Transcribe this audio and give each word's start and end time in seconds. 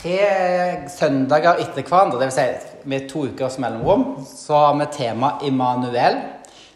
tre 0.00 0.88
søndager 0.88 1.60
etter 1.60 1.84
hverandre, 1.84 2.22
dvs. 2.22 2.38
Si 2.38 2.88
med 2.88 3.08
to 3.10 3.26
ukers 3.28 3.58
mellomrom, 3.60 4.24
så 4.26 4.56
har 4.56 4.78
vi 4.78 4.86
tema 4.92 5.34
Immanuel, 5.44 6.16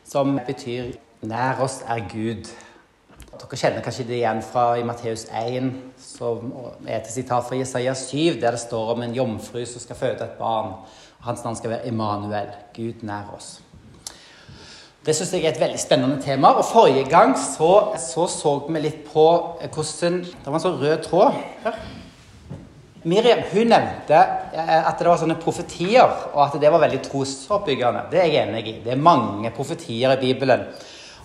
som 0.04 0.40
betyr 0.46 0.92
'nær 1.22 1.60
oss 1.60 1.82
er 1.88 2.00
Gud'. 2.12 2.50
Dere 3.40 3.56
kjenner 3.56 3.80
kanskje 3.80 4.06
det 4.06 4.16
igjen 4.16 4.42
fra 4.42 4.74
i 4.78 4.82
Matteus 4.82 5.24
1, 5.24 5.72
som 5.98 6.52
er 6.86 6.96
et 6.96 7.06
sitat 7.06 7.44
fra 7.48 7.56
Jesaja 7.56 7.94
7, 7.94 8.40
der 8.40 8.50
det 8.50 8.60
står 8.60 8.92
om 8.92 9.02
en 9.02 9.14
jomfru 9.14 9.64
som 9.66 9.80
skal 9.80 9.96
føde 9.96 10.24
et 10.24 10.38
barn. 10.38 10.72
Hans 11.20 11.44
navn 11.44 11.56
skal 11.56 11.70
være 11.70 11.86
Immanuel, 11.86 12.48
Gud 12.76 13.02
nær 13.02 13.34
oss. 13.36 13.60
Det 15.06 15.16
syns 15.16 15.32
jeg 15.32 15.44
er 15.44 15.50
et 15.50 15.60
veldig 15.60 15.80
spennende 15.80 16.22
tema. 16.22 16.48
og 16.48 16.64
Forrige 16.64 17.08
gang 17.10 17.36
så 17.38 17.96
så, 17.98 18.26
så 18.26 18.66
vi 18.68 18.80
litt 18.80 19.12
på 19.12 19.58
hvordan 19.74 20.20
Det 20.20 20.46
var 20.46 20.54
en 20.54 20.60
sånn 20.60 20.80
rød 20.80 21.02
tråd 21.02 21.32
her 21.64 21.93
Miriam 23.04 23.42
hun 23.52 23.68
nevnte 23.68 24.16
eh, 24.16 24.80
at 24.80 24.96
det 24.98 25.08
var 25.08 25.20
sånne 25.20 25.36
profetier, 25.40 26.08
og 26.32 26.40
at 26.46 26.56
det 26.60 26.70
var 26.72 26.80
veldig 26.86 27.02
trosoppbyggende. 27.04 28.06
Det 28.12 28.20
er 28.22 28.30
jeg 28.32 28.48
enig 28.48 28.64
i. 28.64 28.76
Det 28.84 28.94
er 28.94 29.06
mange 29.10 29.52
profetier 29.52 30.14
i 30.14 30.20
Bibelen. 30.22 30.64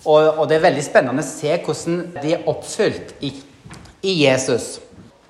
Og, 0.04 0.40
og 0.40 0.44
det 0.48 0.58
er 0.58 0.66
veldig 0.68 0.84
spennende 0.84 1.24
å 1.24 1.28
se 1.28 1.56
hvordan 1.64 2.02
de 2.20 2.34
er 2.36 2.46
oppfylt 2.48 3.14
i, 3.24 3.32
i, 4.02 4.14
Jesus. 4.24 4.78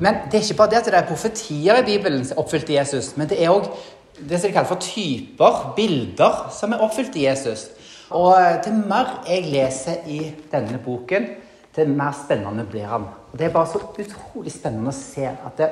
Men 0.02 0.24
det 0.30 0.38
er 0.38 0.46
ikke 0.46 0.58
bare 0.62 0.72
det 0.72 0.80
at 0.80 0.90
det 0.90 0.98
er 0.98 1.08
profetier 1.08 1.80
i 1.80 1.86
Bibelen 1.86 2.22
som 2.24 2.36
er 2.36 2.42
oppfylt 2.42 2.70
i 2.70 2.78
Jesus, 2.78 3.12
men 3.18 3.28
det 3.30 3.40
er 3.42 3.52
òg 3.52 3.66
det 4.20 4.38
som 4.38 4.48
de 4.48 4.54
kaller 4.54 4.68
for 4.68 4.82
typer, 4.84 5.60
bilder, 5.76 6.46
som 6.54 6.74
er 6.74 6.82
oppfylt 6.84 7.16
i 7.16 7.26
Jesus. 7.26 7.68
Og 8.10 8.34
til 8.64 8.74
mer 8.90 9.20
jeg 9.28 9.46
leser 9.52 10.06
i 10.10 10.20
denne 10.50 10.80
boken, 10.82 11.28
til 11.74 11.92
mer 11.94 12.14
spennende 12.18 12.66
blir 12.66 12.88
han. 12.90 13.06
Og 13.30 13.38
Det 13.38 13.46
er 13.46 13.54
bare 13.54 13.70
så 13.70 13.80
utrolig 13.80 14.52
spennende 14.52 14.90
å 14.90 14.96
se 14.96 15.28
at 15.30 15.58
det, 15.58 15.70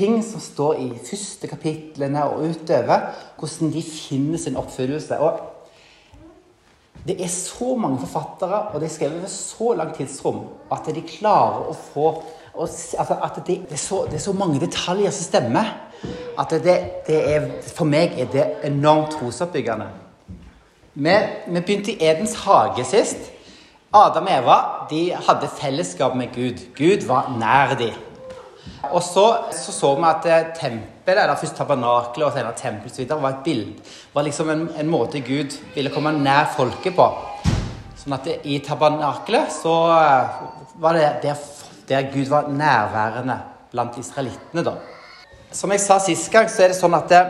ting 0.00 0.20
som 0.24 0.40
står 0.40 0.80
i 0.80 0.88
første 1.04 1.48
kapitlene 1.50 2.24
og 2.24 2.48
utover, 2.48 3.10
hvordan 3.38 3.72
de 3.74 3.82
finner 3.84 4.40
sin 4.40 4.56
oppfyllelse. 4.56 5.18
Og 5.20 5.40
det 7.06 7.16
er 7.20 7.28
så 7.32 7.74
mange 7.80 8.00
forfattere, 8.00 8.62
og 8.72 8.80
de 8.80 8.88
er 8.88 8.92
skrevet 8.92 9.20
over 9.20 9.32
så 9.32 9.72
langt 9.76 9.96
tidsrom, 9.96 10.42
at 10.72 10.90
de 10.94 11.04
klarer 11.06 11.70
å 11.70 11.76
få 11.92 12.12
altså 12.60 13.14
At 13.22 13.36
det, 13.46 13.60
det, 13.68 13.72
er 13.72 13.78
så, 13.78 14.04
det, 14.10 14.14
er 14.18 14.24
så, 14.24 14.32
mange 14.32 14.60
detaljer 14.60 15.12
som 15.14 15.24
stemmer. 15.24 15.68
At 16.38 16.50
det, 16.50 16.74
det 17.06 17.18
er, 17.34 17.46
for 17.62 17.86
meg 17.88 18.18
er 18.18 18.26
det 18.32 18.46
enormt 18.66 19.14
trosoppbyggende. 19.14 19.86
Vi, 20.94 21.14
vi 21.46 21.60
begynte 21.60 21.94
i 21.94 22.10
Edens 22.10 22.34
hage 22.42 22.84
sist. 22.84 23.30
Adam 23.94 24.26
og 24.26 24.34
Eva 24.34 24.58
de 24.90 25.00
hadde 25.14 25.48
fellesskap 25.60 26.18
med 26.18 26.34
Gud. 26.34 26.66
Gud 26.76 27.06
var 27.06 27.30
nær 27.38 27.78
dem. 27.78 28.09
Og 28.90 29.02
så 29.02 29.26
så, 29.52 29.72
så 29.72 29.94
vi 29.96 30.06
at 30.08 30.26
eh, 30.26 30.46
tempelet, 30.56 31.22
eller 31.22 31.36
først 31.36 31.56
tabernakelet 31.56 32.26
og 32.26 32.32
senere 32.32 32.56
tempelet, 32.56 33.12
var 33.22 33.30
et 33.30 33.44
bild. 33.44 33.74
var 34.14 34.22
liksom 34.22 34.50
en, 34.50 34.68
en, 34.78 34.90
måte 34.90 35.20
Gud 35.20 35.56
ville 35.74 35.90
komme 35.90 36.12
nær 36.12 36.48
folket 36.56 36.96
på. 36.96 37.06
Sånn 38.00 38.16
at 38.16 38.24
det, 38.24 38.38
i 38.44 38.58
tabernakelet 38.64 39.52
så 39.52 39.74
eh, 39.92 40.40
var 40.80 40.96
det 40.96 41.10
der, 41.22 41.44
der, 41.88 42.10
Gud 42.14 42.32
var 42.32 42.48
nærværende 42.48 43.38
blant 43.70 43.98
israelittene, 44.00 44.64
da. 44.64 44.76
Som 45.52 45.74
jeg 45.74 45.82
sa 45.82 45.98
sist 46.00 46.30
gang, 46.32 46.48
så 46.48 46.64
er 46.64 46.72
det 46.72 46.78
sånn 46.80 46.96
at 46.96 47.10
det, 47.12 47.22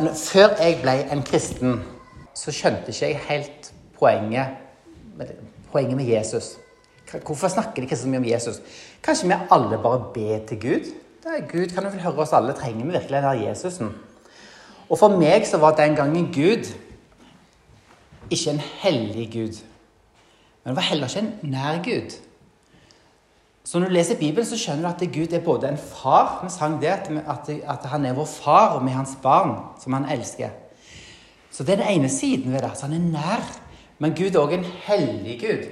eh, 0.00 0.14
før 0.14 0.56
jeg 0.58 0.80
ble 0.82 0.98
en 1.12 1.22
kristen, 1.22 1.82
så 2.34 2.54
skjønte 2.54 2.92
ikke 2.92 3.12
jeg 3.12 3.26
helt 3.28 3.72
poenget, 3.98 4.58
poenget 5.72 5.96
med 5.98 6.10
Jesus. 6.10 6.56
Hvorfor 7.12 7.48
snakker 7.48 7.74
de 7.74 7.88
ikke 7.88 7.96
så 7.96 8.08
mye 8.08 8.20
om 8.20 8.28
Jesus? 8.28 8.60
Kanskje 9.02 9.28
vi 9.30 9.38
alle 9.50 9.78
bare 9.82 10.02
ber 10.14 10.46
til 10.48 10.60
Gud? 10.60 10.90
Det 11.24 11.32
er 11.38 11.48
Gud 11.48 11.72
kan 11.74 11.84
jo 11.84 11.90
vel 11.90 12.04
høre 12.04 12.24
oss 12.24 12.32
alle. 12.36 12.52
Trenger 12.52 12.84
vi 12.84 12.92
virkelig 12.92 13.22
denne 13.22 13.48
Jesusen? 13.48 13.94
Og 14.88 14.98
for 14.98 15.16
meg 15.20 15.46
så 15.46 15.60
var 15.60 15.76
den 15.76 15.96
gangen 15.96 16.30
Gud 16.32 16.68
ikke 18.30 18.50
en 18.50 18.62
hellig 18.82 19.28
Gud. 19.32 19.60
Men 20.64 20.72
det 20.72 20.76
var 20.76 20.88
heller 20.90 21.08
ikke 21.08 21.26
en 21.26 21.50
nær 21.50 21.82
Gud. 21.84 22.16
Så 23.64 23.78
når 23.78 23.86
du 23.88 23.92
leser 23.92 24.16
Bibelen, 24.16 24.46
så 24.46 24.56
skjønner 24.56 24.88
du 24.88 25.04
at 25.04 25.12
Gud 25.12 25.32
er 25.32 25.44
både 25.44 25.68
en 25.68 25.78
far 25.78 26.40
Vi 26.44 26.50
sang 26.50 26.78
det, 26.80 26.88
at, 26.88 27.84
han 27.84 28.06
er 28.06 28.16
vår 28.16 28.24
far, 28.24 28.76
og 28.76 28.84
vi 28.84 28.90
er 28.90 28.96
hans 28.96 29.16
barn, 29.22 29.56
som 29.80 29.92
han 29.92 30.08
elsker. 30.08 30.48
Så 31.50 31.64
det 31.64 31.72
er 31.72 31.82
den 31.82 32.00
ene 32.00 32.08
siden 32.08 32.52
ved 32.52 32.62
det. 32.62 32.70
Så 32.74 32.86
han 32.86 32.94
er 32.96 33.10
nær. 33.12 33.44
Men 33.98 34.14
Gud 34.16 34.34
er 34.34 34.40
òg 34.40 34.54
en 34.54 34.64
hellig 34.64 35.40
Gud. 35.40 35.68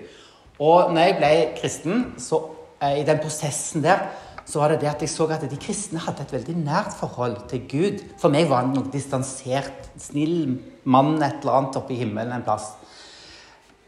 Og 0.63 0.93
når 0.95 1.03
jeg 1.03 1.17
ble 1.19 1.33
kristen, 1.59 2.07
så 2.23 2.41
eh, 2.81 3.03
i 3.03 3.07
den 3.07 3.21
prosessen 3.21 3.85
der, 3.85 4.07
så 4.47 4.61
var 4.63 4.73
det 4.73 4.81
det 4.85 4.93
at 4.93 5.03
jeg 5.03 5.11
så 5.11 5.27
at 5.35 5.45
de 5.51 5.59
kristne 5.59 6.01
hadde 6.01 6.23
et 6.23 6.33
veldig 6.33 6.55
nært 6.61 6.95
forhold 7.01 7.49
til 7.51 7.65
Gud. 7.69 8.05
For 8.21 8.33
meg 8.33 8.47
var 8.49 8.63
han 8.63 8.77
noe 8.77 8.93
distansert, 8.93 9.91
snill 9.99 10.57
mann 10.87 11.17
et 11.19 11.43
eller 11.43 11.59
annet 11.59 11.79
oppe 11.81 11.97
i 11.97 12.01
himmelen 12.01 12.37
en 12.37 12.47
plass. 12.47 12.71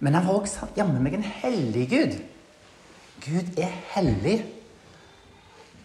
Men 0.02 0.18
han 0.18 0.26
var 0.26 0.40
også 0.40 0.68
jammen 0.76 1.02
meg 1.02 1.14
en 1.14 1.26
hellig 1.42 1.86
Gud. 1.90 2.18
Gud 3.22 3.58
er 3.58 3.70
hellig. 3.94 4.40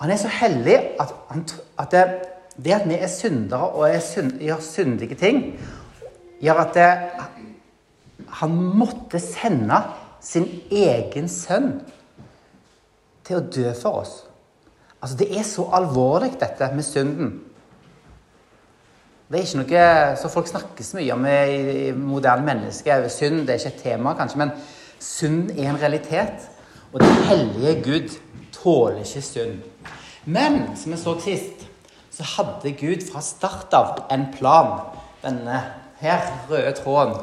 Han 0.01 0.11
er 0.11 0.19
så 0.21 0.29
hellig 0.41 0.75
at, 1.01 1.13
at 1.79 1.93
det, 1.93 2.03
det, 2.57 2.73
at 2.75 2.89
vi 2.89 2.97
er 2.97 3.09
syndere 3.13 3.69
og 3.71 3.87
er 3.87 4.01
synd, 4.03 4.35
gjør 4.41 4.61
syndige 4.61 5.17
ting, 5.17 5.43
gjør 6.41 6.65
at 6.65 6.73
det, 6.75 6.89
han 8.41 8.57
måtte 8.81 9.21
sende 9.21 9.79
sin 10.23 10.47
egen 10.71 11.27
sønn 11.29 11.81
til 13.27 13.39
å 13.39 13.47
dø 13.47 13.73
for 13.75 14.03
oss. 14.03 14.13
Altså, 15.01 15.17
Det 15.17 15.37
er 15.37 15.43
så 15.43 15.67
alvorlig, 15.71 16.39
dette 16.39 16.69
med 16.73 16.83
synden. 16.83 17.41
Det 19.31 19.39
er 19.39 19.43
ikke 19.43 19.63
noe 19.63 20.15
som 20.21 20.29
folk 20.29 20.47
snakker 20.47 20.85
så 20.85 20.97
mye 20.99 21.13
om 21.15 21.25
i 21.25 21.91
moderne 21.97 22.45
mennesker. 22.45 23.07
Synd 23.09 23.47
det 23.47 23.55
er 23.55 23.59
ikke 23.59 23.71
et 23.75 23.83
tema, 23.83 24.13
kanskje, 24.13 24.37
men 24.37 24.51
synd 24.99 25.51
er 25.57 25.69
en 25.69 25.81
realitet. 25.81 26.49
Og 26.93 27.01
den 27.01 27.23
hellige 27.27 27.81
Gud 27.83 28.17
tåler 28.53 29.01
ikke 29.01 29.21
synd. 29.21 29.63
Men 30.25 30.77
som 30.77 30.91
vi 30.91 30.97
så 31.01 31.15
sist, 31.19 31.65
så 32.13 32.23
hadde 32.35 32.75
Gud 32.77 33.01
fra 33.09 33.21
start 33.21 33.73
av 33.73 34.03
en 34.13 34.27
plan. 34.37 34.75
Denne 35.23 35.63
her 35.97 36.21
røde 36.49 36.75
tråden, 36.77 37.17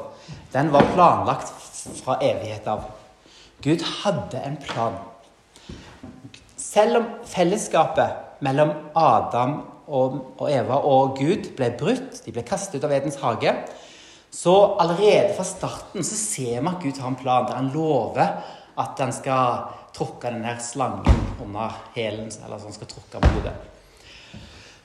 den 0.52 0.72
var 0.72 0.88
planlagt 0.94 1.52
fra 2.00 2.18
evighet 2.24 2.68
av. 2.70 2.88
Gud 3.64 3.84
hadde 4.02 4.40
en 4.40 4.56
plan. 4.56 4.96
Selv 6.56 7.00
om 7.00 7.08
fellesskapet 7.28 8.40
mellom 8.44 8.72
Adam 8.96 9.60
og 9.90 10.46
Eva 10.48 10.78
og 10.86 11.18
Gud 11.18 11.50
ble 11.58 11.72
brutt, 11.78 12.22
de 12.24 12.32
ble 12.34 12.44
kastet 12.46 12.78
ut 12.78 12.86
av 12.86 12.94
Edens 12.94 13.18
hage, 13.20 13.54
så 14.30 14.54
allerede 14.78 15.34
fra 15.34 15.44
starten 15.44 16.06
så 16.06 16.16
ser 16.16 16.60
vi 16.60 16.70
at 16.70 16.82
Gud 16.82 17.00
har 17.02 17.10
en 17.10 17.18
plan 17.18 17.48
der 17.48 17.58
han 17.58 17.72
lover 17.74 18.36
at 18.80 19.02
han 19.02 19.12
skal 19.12 19.66
tråkke 19.96 20.30
denne 20.30 20.54
slangen 20.62 21.24
under 21.42 21.74
hælen, 21.96 22.30
eller 22.44 22.58
så 22.58 22.70
han 22.70 22.76
skal 22.76 22.90
tråkke 22.92 23.20
på 23.20 23.32
hodet. 23.34 23.56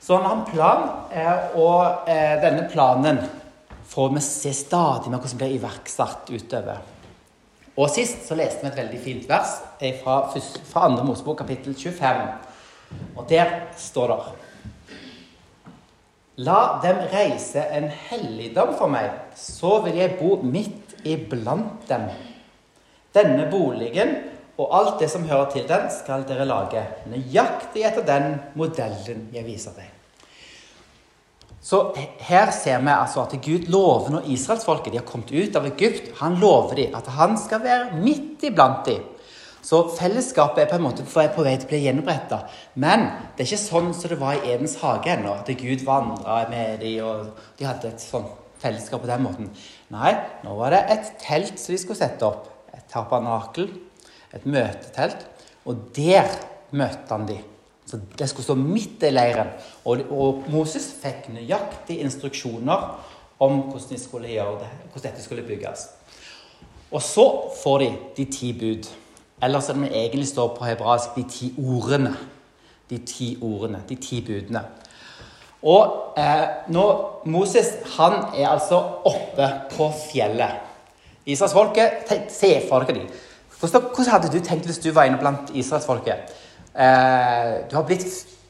Så 0.02 0.16
han 0.18 0.26
har 0.26 0.36
en 0.36 0.48
plan, 0.50 0.82
eh, 1.10 1.56
og 1.58 2.08
eh, 2.10 2.36
denne 2.42 2.66
planen 2.70 3.22
får 3.86 4.12
vi 4.14 4.20
se 4.24 4.52
stadig 4.54 5.10
mer 5.10 5.20
hvordan 5.22 5.40
blir 5.40 5.56
iverksatt 5.56 6.30
utover. 6.30 6.82
Og 7.76 7.90
sist 7.92 8.24
så 8.24 8.36
leste 8.38 8.64
vi 8.64 8.70
et 8.70 8.80
veldig 8.80 9.00
fint 9.04 9.28
vers 9.28 9.58
fra, 10.02 10.16
fra 10.32 10.88
2. 10.96 11.04
Mosebok 11.04 11.42
kapittel 11.42 11.76
25. 11.76 12.22
Og 13.16 13.24
der 13.28 13.52
står 13.78 14.12
det 14.14 14.20
La 16.46 16.80
dem 16.82 16.98
reise 17.12 17.62
en 17.72 17.88
helligdom 17.88 18.74
for 18.76 18.92
meg, 18.92 19.08
så 19.40 19.78
vil 19.86 19.96
jeg 19.96 20.18
bo 20.18 20.34
midt 20.44 20.92
iblant 21.08 21.86
dem. 21.88 22.10
Denne 23.16 23.46
boligen 23.48 24.12
og 24.60 24.72
alt 24.76 25.00
det 25.00 25.08
som 25.12 25.24
hører 25.28 25.48
til 25.52 25.64
den, 25.68 25.88
skal 25.92 26.24
dere 26.28 26.44
lage 26.48 26.84
nøyaktig 27.08 27.84
etter 27.88 28.04
den 28.04 28.38
modellen 28.56 29.28
jeg 29.32 29.48
viser 29.48 29.76
deg. 29.76 29.95
Så 31.66 31.80
her 32.22 32.52
ser 32.54 32.78
vi 32.78 32.92
altså 32.94 33.24
at 33.24 33.34
Gud 33.42 33.66
lover 33.72 34.12
når 34.14 34.28
israelsfolket 34.30 34.92
de 34.94 35.00
har 35.00 35.08
kommet 35.08 35.32
ut 35.34 35.56
av 35.58 35.66
Egypt, 35.66 36.12
han 36.20 36.38
lover 36.38 36.78
dem 36.78 36.94
at 36.94 37.08
han 37.16 37.34
skal 37.40 37.64
være 37.64 37.98
midt 38.04 38.44
iblant 38.46 38.86
dem. 38.86 39.02
Så 39.66 39.80
fellesskapet 39.96 40.62
er 40.62 40.68
på 40.70 40.76
en 40.78 40.84
måte 40.84 41.02
på 41.02 41.42
vei 41.42 41.56
til 41.56 41.66
å 41.66 41.70
bli 41.72 41.80
gjenoppretta. 41.82 42.44
Men 42.78 43.08
det 43.34 43.42
er 43.42 43.48
ikke 43.48 43.64
sånn 43.64 43.88
som 43.98 44.12
det 44.12 44.20
var 44.20 44.38
i 44.38 44.52
Edens 44.52 44.76
hage 44.78 45.10
ennå, 45.10 45.32
at 45.34 45.50
Gud 45.58 45.82
vandra 45.88 46.44
med 46.52 46.84
dem, 46.84 47.00
og 47.02 47.58
de 47.58 47.66
hadde 47.66 47.90
et 47.90 48.04
sånt 48.04 48.30
fellesskap 48.62 49.02
på 49.02 49.10
den 49.10 49.26
måten. 49.26 49.50
Nei, 49.90 50.14
nå 50.46 50.54
var 50.60 50.70
det 50.70 50.84
et 50.94 51.10
telt 51.24 51.58
som 51.58 51.74
de 51.74 51.80
skulle 51.82 51.98
sette 51.98 52.30
opp. 52.30 52.46
Et 52.78 52.86
tabernakel, 52.92 53.72
et 54.30 54.46
møtetelt. 54.46 55.26
Og 55.66 55.82
der 55.98 56.30
møtte 56.70 57.10
han 57.10 57.26
dem. 57.26 57.55
Så 57.86 58.00
Det 58.18 58.28
skulle 58.28 58.44
stå 58.44 58.54
midt 58.54 59.02
i 59.02 59.10
leiren. 59.10 59.52
Og, 59.84 60.42
Moses 60.50 60.88
fikk 61.02 61.28
nøyaktige 61.34 62.02
instruksjoner 62.02 62.88
om 63.38 63.60
hvordan, 63.60 63.88
de 63.90 64.00
skulle 64.00 64.28
gjøre 64.32 64.58
det, 64.60 64.70
hvordan 64.92 65.10
dette 65.10 65.24
skulle 65.24 65.46
bygges. 65.46 65.88
Og 66.90 67.02
så 67.02 67.26
får 67.62 67.78
de 67.78 67.92
de 68.16 68.24
ti 68.24 68.52
bud. 68.52 68.88
Eller 69.42 69.60
som 69.60 69.80
det 69.80 69.92
egentlig 69.92 70.28
står 70.28 70.56
på 70.56 70.64
hebraisk, 70.64 71.14
de 71.16 71.22
ti 71.30 71.54
ordene. 71.58 72.16
De 72.90 72.98
ti 72.98 73.36
ordene, 73.42 73.82
de 73.88 73.94
ti 73.94 74.20
budene. 74.26 74.62
Og 75.62 76.14
eh, 76.18 76.46
nå, 76.68 76.84
Moses 77.26 77.72
han 77.96 78.12
er 78.36 78.48
altså 78.48 78.78
oppe 79.04 79.48
på 79.72 79.90
fjellet. 80.12 80.62
Israelsfolket 81.26 82.12
Se 82.30 82.52
for 82.68 82.86
dere 82.86 83.00
dem. 83.00 83.08
Hvordan 83.60 84.10
hadde 84.10 84.30
du 84.32 84.38
tenkt 84.44 84.66
hvis 84.66 84.78
du 84.78 84.92
var 84.92 85.08
inne 85.08 85.18
blant 85.18 85.50
israelsfolket? 85.54 86.30
Eh, 86.76 87.52
du, 87.70 87.76
har 87.76 87.86
blitt, 87.88 88.06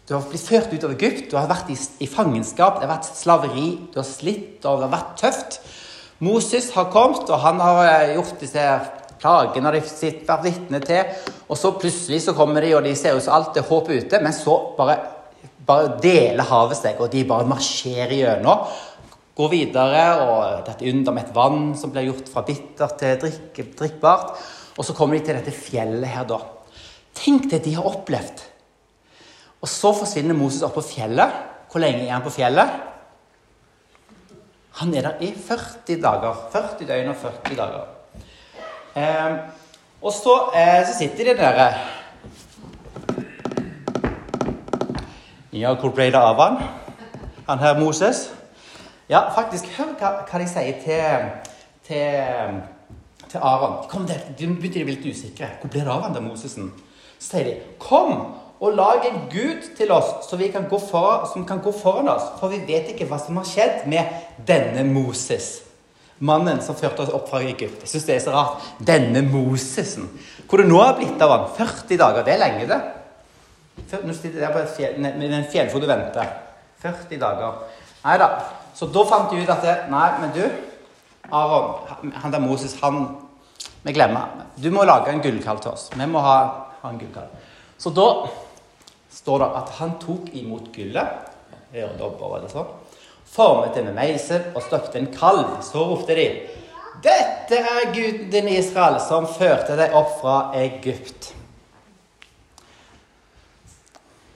du 0.08 0.14
har 0.16 0.26
blitt 0.26 0.46
ført 0.48 0.74
ut 0.74 0.84
av 0.84 0.94
Egypt, 0.96 1.30
du 1.30 1.38
har 1.38 1.48
vært 1.50 1.70
i, 1.72 1.78
i 2.02 2.10
fangenskap, 2.10 2.80
det 2.80 2.88
har 2.88 2.96
vært 2.96 3.10
slaveri, 3.14 3.70
du 3.92 4.00
har 4.02 4.08
slitt, 4.08 4.58
og 4.64 4.82
det 4.82 4.88
har 4.88 4.94
vært 4.96 5.16
tøft. 5.22 5.58
Moses 6.26 6.70
har 6.74 6.90
kommet, 6.92 7.28
og 7.30 7.42
han 7.44 7.60
har 7.62 7.82
eh, 7.86 8.14
gjort 8.16 8.40
disse 8.42 8.68
plagene 9.16 9.72
de 9.72 9.80
har 9.80 10.08
vært 10.28 10.44
vitne 10.44 10.80
til. 10.84 11.12
Og 11.46 11.58
så 11.58 11.72
plutselig 11.78 12.24
så 12.26 12.34
kommer 12.36 12.64
de, 12.64 12.74
og 12.76 12.84
de 12.84 12.96
ser 12.98 13.16
ut 13.16 13.24
som 13.24 13.36
alt 13.38 13.56
er 13.56 13.68
håp 13.68 13.92
ute, 13.92 14.20
men 14.20 14.34
så 14.34 14.58
bare 14.76 14.98
bare 15.66 15.96
deler 16.02 16.46
havet 16.46 16.78
seg, 16.78 17.00
og 17.02 17.10
de 17.12 17.24
bare 17.28 17.48
marsjerer 17.50 18.14
gjennom. 18.20 18.66
Går 19.36 19.50
videre, 19.52 20.04
og 20.24 20.66
det 20.66 20.76
er 20.76 20.92
under 20.92 21.16
med 21.16 21.26
et 21.26 21.34
vann 21.36 21.64
som 21.76 21.92
blir 21.92 22.06
gjort 22.08 22.30
fra 22.32 22.44
bittert 22.46 22.96
til 23.00 23.18
drikk, 23.24 23.58
drikkbart. 23.80 24.36
Og 24.76 24.86
så 24.86 24.94
kommer 24.96 25.18
de 25.18 25.26
til 25.26 25.36
dette 25.36 25.52
fjellet 25.52 26.08
her, 26.08 26.24
da. 26.28 26.38
Tenk 27.16 27.50
det 27.50 27.64
de 27.64 27.74
har 27.74 27.88
opplevd. 27.88 28.44
Og 29.64 29.68
så 29.70 29.92
forsvinner 29.96 30.36
Moses 30.36 30.62
opp 30.66 30.76
på 30.76 30.84
fjellet. 30.84 31.42
Hvor 31.72 31.82
lenge 31.82 32.04
er 32.04 32.12
han 32.14 32.24
på 32.24 32.34
fjellet? 32.34 32.70
Han 34.76 34.94
er 34.94 35.08
der 35.08 35.22
i 35.24 35.32
40 35.32 36.00
dager. 36.02 36.40
40 36.52 36.88
døgn 36.88 37.08
og 37.08 37.16
40 37.16 37.56
dager. 37.56 37.86
Eh, 38.96 39.36
og 40.02 40.12
så, 40.12 40.34
eh, 40.54 40.86
så 40.86 40.98
sitter 40.98 41.24
de 41.24 41.36
der 41.40 41.78
Ja, 45.52 45.74
hvor 45.74 45.90
ble 45.90 46.04
det 46.04 46.14
av 46.14 46.40
han? 46.40 46.56
Han 47.48 47.58
her 47.58 47.78
Moses? 47.80 48.32
Ja, 49.08 49.22
faktisk, 49.34 49.64
hør 49.78 49.94
hva, 49.98 50.10
hva 50.28 50.38
de 50.42 50.48
sier 50.50 50.80
til, 50.84 51.30
til, 51.86 52.58
til 53.30 53.38
Aron. 53.40 53.88
Kom 53.88 54.04
der, 54.06 54.20
De 54.38 54.46
begynte 54.46 54.82
å 54.82 54.88
bli 54.88 54.96
litt 54.96 55.06
usikre. 55.06 55.48
Hvor 55.60 55.72
ble 55.72 55.80
det 55.80 55.92
av 55.94 56.02
han 56.02 56.14
der 56.14 56.20
Mosesen? 56.20 56.72
Sier 57.26 57.48
de, 57.48 57.54
kom 57.82 58.12
og 58.56 58.72
lag 58.72 59.04
en 59.04 59.26
gud 59.28 59.66
til 59.76 59.90
oss 59.92 60.30
kan 60.52 60.68
for, 60.70 61.26
som 61.32 61.44
kan 61.46 61.60
gå 61.60 61.72
foran 61.72 62.08
oss. 62.08 62.30
For 62.40 62.48
vi 62.48 62.62
vet 62.64 62.88
ikke 62.92 63.08
hva 63.10 63.18
som 63.20 63.36
har 63.36 63.44
skjedd 63.44 63.88
med 63.90 64.08
denne 64.48 64.84
Moses. 64.88 65.66
Mannen 66.18 66.62
som 66.64 66.76
førte 66.76 67.04
oss 67.04 67.12
opp 67.12 67.28
fra 67.28 67.42
Egypt. 67.44 67.82
Jeg 67.84 67.90
syns 67.90 68.06
det 68.08 68.14
er 68.14 68.22
så 68.24 68.32
rart. 68.32 68.62
Denne 68.80 69.20
Mosesen. 69.26 70.08
Hvor 70.48 70.62
det 70.62 70.68
nå 70.70 70.78
har 70.80 70.96
blitt 70.96 71.20
av 71.20 71.34
han. 71.34 71.48
40 71.58 71.98
dager. 72.00 72.24
Det 72.24 72.32
er 72.32 72.40
lenge, 72.40 72.68
det. 72.70 72.80
Nå 74.06 74.14
sitter 74.16 74.40
der 74.40 74.54
på 74.54 74.62
et 74.62 74.72
fjell, 74.72 74.96
med 75.02 75.26
en 75.28 75.50
fjellfot 75.52 75.84
og 75.84 75.90
venter. 75.90 76.30
40 76.80 77.20
dager. 77.20 77.58
Nei 78.06 78.16
da. 78.22 78.30
Så 78.76 78.88
da 78.92 79.04
fant 79.08 79.28
de 79.32 79.42
ut 79.42 79.52
at 79.52 79.64
det, 79.64 79.76
Nei, 79.92 80.06
men 80.22 80.32
du, 80.32 80.42
Aron, 81.32 82.12
han 82.22 82.32
der 82.32 82.44
Moses, 82.44 82.76
han 82.82 83.08
Vi 83.86 83.92
glemmer. 83.94 84.46
Du 84.58 84.66
må 84.74 84.82
lage 84.82 85.12
en 85.12 85.20
gullkalv 85.22 85.60
til 85.62 85.70
oss. 85.70 85.84
Vi 85.94 86.06
må 86.10 86.18
ha, 86.24 86.38
ha 86.86 86.94
en. 86.94 87.38
Så 87.78 87.92
da 87.94 88.08
står 89.12 89.42
det 89.42 89.48
at 89.60 89.72
han 89.80 89.96
tok 90.02 90.30
imot 90.36 90.70
gullet, 90.74 91.32
øredobber 91.74 92.38
eller 92.38 92.52
sånn, 92.52 92.70
formet 93.26 93.74
det 93.76 93.84
med 93.84 93.96
meisel 93.98 94.52
og 94.54 94.64
støpte 94.64 95.00
en 95.00 95.10
kalv. 95.12 95.58
Så 95.66 95.82
ropte 95.82 96.16
de 96.16 96.28
dette 97.02 97.58
er 97.60 97.90
guden 97.92 98.30
din 98.32 98.48
Israel, 98.56 98.96
som 99.04 99.26
førte 99.28 99.76
deg 99.76 99.94
opp 99.96 100.16
fra 100.22 100.36
Egypt. 100.56 101.32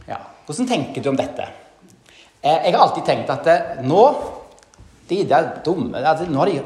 Ja, 0.09 0.21
Hvordan 0.47 0.69
tenker 0.69 1.03
du 1.03 1.09
om 1.13 1.19
dette? 1.19 1.47
Eh, 2.43 2.67
jeg 2.67 2.75
har 2.75 2.83
alltid 2.85 3.07
tenkt 3.07 3.33
at 3.33 3.49
eh, 3.53 3.81
nå 3.85 4.03
De 5.11 5.19
der 5.29 5.49
dumme 5.65 5.99
altså, 5.99 6.25
Nå 6.31 6.39
har 6.41 6.49
de, 6.49 6.63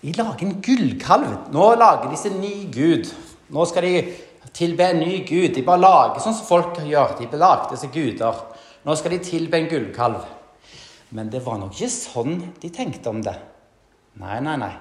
de 0.00 0.12
lager 0.16 0.46
en 0.46 0.54
gullkalv. 0.62 1.32
Nå 1.52 1.64
lager 1.80 2.10
de 2.10 2.20
sin 2.20 2.38
ny 2.40 2.68
gud. 2.72 3.10
Nå 3.52 3.66
skal 3.68 3.84
de 3.84 4.04
tilbe 4.52 4.84
en 4.90 5.00
ny 5.00 5.22
gud. 5.24 5.54
De 5.54 5.64
bare 5.64 5.82
lager 5.82 6.22
sånn 6.22 6.36
som 6.36 6.48
folk 6.48 6.80
gjør. 6.84 7.16
De 7.20 7.30
belagde 7.30 7.78
seg 7.80 7.94
guder. 7.94 8.42
Nå 8.84 8.96
skal 8.98 9.14
de 9.14 9.22
tilbe 9.24 9.58
en 9.58 9.70
gullkalv. 9.70 10.24
Men 11.14 11.30
det 11.30 11.44
var 11.44 11.60
nok 11.60 11.76
ikke 11.76 11.92
sånn 11.92 12.40
de 12.60 12.70
tenkte 12.74 13.12
om 13.12 13.22
det. 13.24 13.36
Nei, 14.20 14.38
nei, 14.44 14.56
nei. 14.60 14.72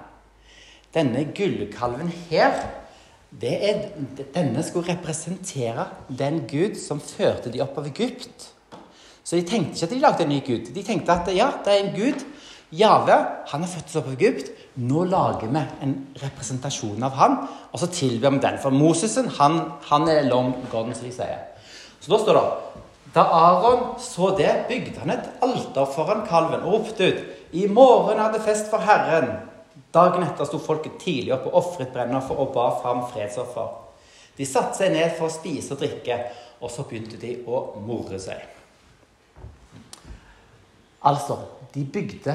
Denne 0.93 1.23
gullkalven 1.33 2.11
her 2.29 2.57
er, 3.41 3.77
denne 4.33 4.61
skulle 4.65 4.93
representere 4.93 5.87
den 6.09 6.43
Gud 6.49 6.77
som 6.77 7.01
førte 7.01 7.49
de 7.53 7.63
opp 7.65 7.79
av 7.81 7.87
Egypt. 7.89 8.49
Så 9.23 9.39
de 9.39 9.45
tenkte 9.47 9.77
ikke 9.77 9.87
at 9.87 9.95
de 9.95 10.01
lagde 10.03 10.25
en 10.25 10.33
ny 10.33 10.41
Gud. 10.45 10.69
De 10.75 10.83
tenkte 10.85 11.15
at 11.15 11.31
ja, 11.33 11.49
det 11.65 11.73
er 11.73 11.85
en 11.85 11.95
Gud. 11.95 12.25
Jave, 12.73 13.15
han 13.51 13.61
har 13.61 13.69
født 13.69 13.91
oss 13.91 13.97
opp 13.99 14.07
i 14.09 14.15
Egypt. 14.17 14.49
Nå 14.81 15.03
lager 15.05 15.51
vi 15.53 15.61
en 15.85 15.93
representasjon 16.17 17.03
av 17.05 17.17
han, 17.19 17.35
og 17.69 17.81
så 17.81 17.89
tilber 17.93 18.33
vi 18.33 18.41
den. 18.41 18.57
For 18.61 18.73
Mosesen, 18.73 19.29
han, 19.37 19.59
han 19.89 20.09
er 20.09 20.25
long 20.25 20.55
gone, 20.71 20.95
som 20.97 21.05
de 21.05 21.13
sier. 21.13 21.43
Så 22.01 22.11
da 22.11 22.19
står 22.19 22.39
det 22.39 22.47
Da 23.13 23.23
Aron 23.29 23.83
så 24.01 24.31
det, 24.37 24.65
bygde 24.67 25.03
han 25.03 25.13
et 25.13 25.27
alter 25.45 25.85
foran 25.93 26.25
kalven 26.25 26.65
og 26.65 26.79
ropte 26.79 27.05
ut 27.05 27.53
I 27.53 27.67
morgen 27.69 28.17
er 28.19 28.33
det 28.33 28.41
fest 28.41 28.71
for 28.71 28.81
Herren. 28.81 29.35
Dagen 29.93 30.25
etter 30.25 30.49
sto 30.49 30.57
folket 30.57 30.97
tidlig 31.03 31.35
opp 31.35 31.45
og 31.51 31.59
ofret 31.61 31.93
brennoffer 31.93 32.39
og 32.41 32.49
ba 32.55 32.71
fram 32.81 33.03
fredsoffer. 33.11 33.69
De 34.33 34.47
satte 34.49 34.79
seg 34.79 34.95
ned 34.95 35.13
for 35.19 35.29
å 35.29 35.33
spise 35.33 35.75
og 35.75 35.83
drikke, 35.83 36.17
og 36.65 36.73
så 36.73 36.87
begynte 36.89 37.19
de 37.21 37.35
å 37.45 37.61
more 37.85 38.17
seg. 38.21 38.41
Altså, 41.05 41.37
de 41.75 41.83
bygde 41.85 42.33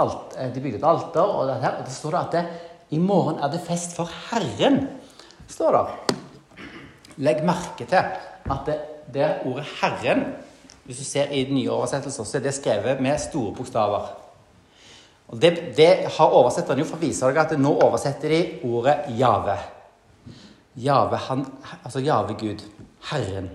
alt, 0.00 0.36
eh, 0.36 0.50
de 0.54 0.60
bygde 0.60 0.78
et 0.78 0.84
alter, 0.84 1.22
og, 1.22 1.48
det, 1.48 1.72
og 1.78 1.84
det 1.86 1.94
står 1.94 2.16
det 2.16 2.20
at 2.20 2.36
det, 2.36 2.44
i 2.90 2.98
morgen 2.98 3.38
er 3.38 3.50
det 3.52 3.62
fest 3.62 3.94
for 3.96 4.10
Herren. 4.30 4.88
står 5.48 5.76
det. 5.76 6.16
Legg 7.16 7.44
merke 7.44 7.86
til 7.86 7.96
at 7.96 8.66
det, 8.66 8.78
det 9.14 9.42
ordet 9.44 9.64
'Herren' 9.64 10.24
Hvis 10.84 10.98
du 10.98 11.04
ser 11.04 11.30
i 11.30 11.44
den 11.44 11.54
nye 11.54 11.70
oversettelsen, 11.70 12.24
så 12.24 12.38
er 12.38 12.42
det 12.42 12.54
skrevet 12.54 13.00
med 13.00 13.18
store 13.18 13.54
bokstaver. 13.54 14.08
Og 15.28 15.42
det, 15.42 15.76
det 15.76 16.08
har 16.16 16.32
oversetterne 16.34 16.82
jo 16.82 16.86
for 16.88 16.98
å 16.98 17.04
vise 17.04 17.28
dere 17.30 17.44
at 17.44 17.52
nå 17.58 17.70
oversetter 17.84 18.32
de 18.32 18.40
ordet 18.66 18.96
Jave. 19.14 19.54
Jave, 20.74 21.20
han, 21.28 21.46
altså 21.84 22.02
Jave 22.02 22.34
Gud. 22.34 22.64
Herren. 23.10 23.50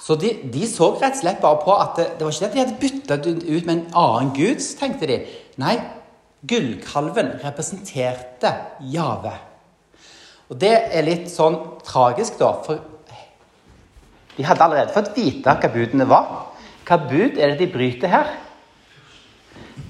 Så 0.00 0.16
de, 0.16 0.32
de, 0.48 0.64
så 0.68 0.94
rett 0.96 1.18
og 1.18 1.20
slett 1.20 1.42
bare 1.42 1.60
på 1.60 1.74
at 1.76 1.98
det, 1.98 2.06
det 2.18 2.24
var 2.24 2.32
ikke 2.32 2.40
det 2.40 2.48
at 2.48 2.54
de 2.54 2.62
hadde 2.62 2.80
bytta 2.80 3.18
ut 3.20 3.66
med 3.66 3.74
en 3.74 3.86
annen 4.00 4.30
gud, 4.36 4.62
tenkte 4.80 5.08
de. 5.10 5.18
Nei, 5.60 5.76
gullkalven 6.48 7.34
representerte 7.42 8.54
Jave. 8.92 9.34
Og 10.50 10.58
det 10.58 10.72
er 10.90 11.04
litt 11.06 11.28
sånn 11.30 11.58
tragisk, 11.86 12.40
da, 12.40 12.54
for 12.64 12.80
de 14.36 14.46
hadde 14.46 14.64
allerede 14.64 14.94
fått 14.94 15.12
vite 15.18 15.52
hva 15.52 15.68
budene 15.74 16.06
var. 16.08 16.30
Hva 16.88 16.96
bud 17.04 17.36
er 17.36 17.52
det 17.52 17.60
de 17.60 17.68
bryter 17.70 18.10
her? 18.10 18.30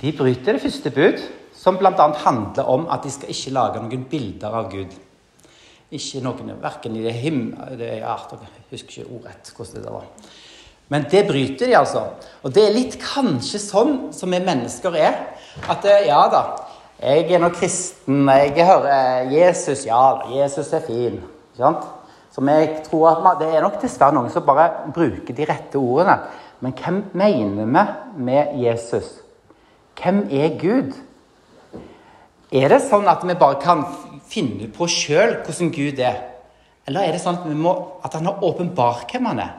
De 0.00 0.10
bryter 0.16 0.56
det 0.56 0.64
første 0.64 0.90
bud, 0.90 1.22
som 1.54 1.78
bl.a. 1.78 2.06
handler 2.24 2.68
om 2.72 2.88
at 2.90 3.04
de 3.04 3.12
skal 3.14 3.30
ikke 3.30 3.54
lage 3.54 3.82
noen 3.84 4.04
bilder 4.10 4.56
av 4.58 4.70
Gud. 4.72 4.96
Ikke 5.90 6.22
noen, 6.22 6.54
Verken 6.62 6.96
i 6.96 7.02
det 7.02 7.16
himmel 7.18 7.80
Jeg 7.82 8.04
husker 8.70 9.02
ikke 9.02 9.10
ordrett 9.10 9.52
hvordan 9.56 9.84
det 9.84 9.94
var. 9.94 10.06
Men 10.90 11.06
det 11.10 11.22
bryter 11.26 11.66
de, 11.66 11.76
altså. 11.78 12.04
Og 12.42 12.54
det 12.54 12.64
er 12.66 12.74
litt 12.74 12.96
kanskje 13.02 13.60
sånn 13.62 13.94
som 14.14 14.30
vi 14.34 14.40
mennesker 14.42 14.96
er. 14.98 15.18
At 15.70 15.86
eh, 15.86 16.08
ja 16.08 16.24
da, 16.30 16.42
jeg 17.00 17.30
er 17.30 17.42
nå 17.42 17.50
kristen, 17.54 18.26
jeg 18.26 18.66
hører 18.66 18.90
eh, 18.92 19.32
Jesus 19.34 19.86
Ja, 19.86 20.20
Jesus 20.34 20.72
er 20.74 20.82
fin. 20.86 21.20
Ikke 21.22 21.62
sant? 21.62 21.86
Som 22.30 22.50
jeg 22.50 22.82
tror 22.86 23.08
at 23.10 23.40
Det 23.40 23.48
er 23.50 23.62
nok 23.64 23.80
dessverre 23.82 24.14
noen 24.14 24.30
som 24.30 24.46
bare 24.46 24.68
bruker 24.94 25.34
de 25.34 25.46
rette 25.48 25.78
ordene. 25.78 26.18
Men 26.60 26.74
hvem 26.76 27.04
mener 27.16 27.64
vi 27.64 28.24
med 28.26 28.58
Jesus? 28.60 29.14
Hvem 29.98 30.26
er 30.30 30.58
Gud? 30.60 30.92
Er 32.50 32.68
det 32.68 32.82
sånn 32.82 33.08
at 33.08 33.22
vi 33.26 33.38
bare 33.38 33.58
kan 33.62 33.84
finne 34.30 34.68
på 34.72 34.88
sjøl 34.90 35.40
hvordan 35.44 35.72
Gud 35.74 36.00
er? 36.02 36.22
Eller 36.88 37.06
er 37.06 37.14
det 37.14 37.22
sånn 37.22 37.38
at, 37.38 37.50
må, 37.54 37.74
at 38.04 38.16
han 38.16 38.28
har 38.28 38.44
åpenbart 38.46 39.10
hvem 39.12 39.28
han 39.30 39.42
er? 39.44 39.56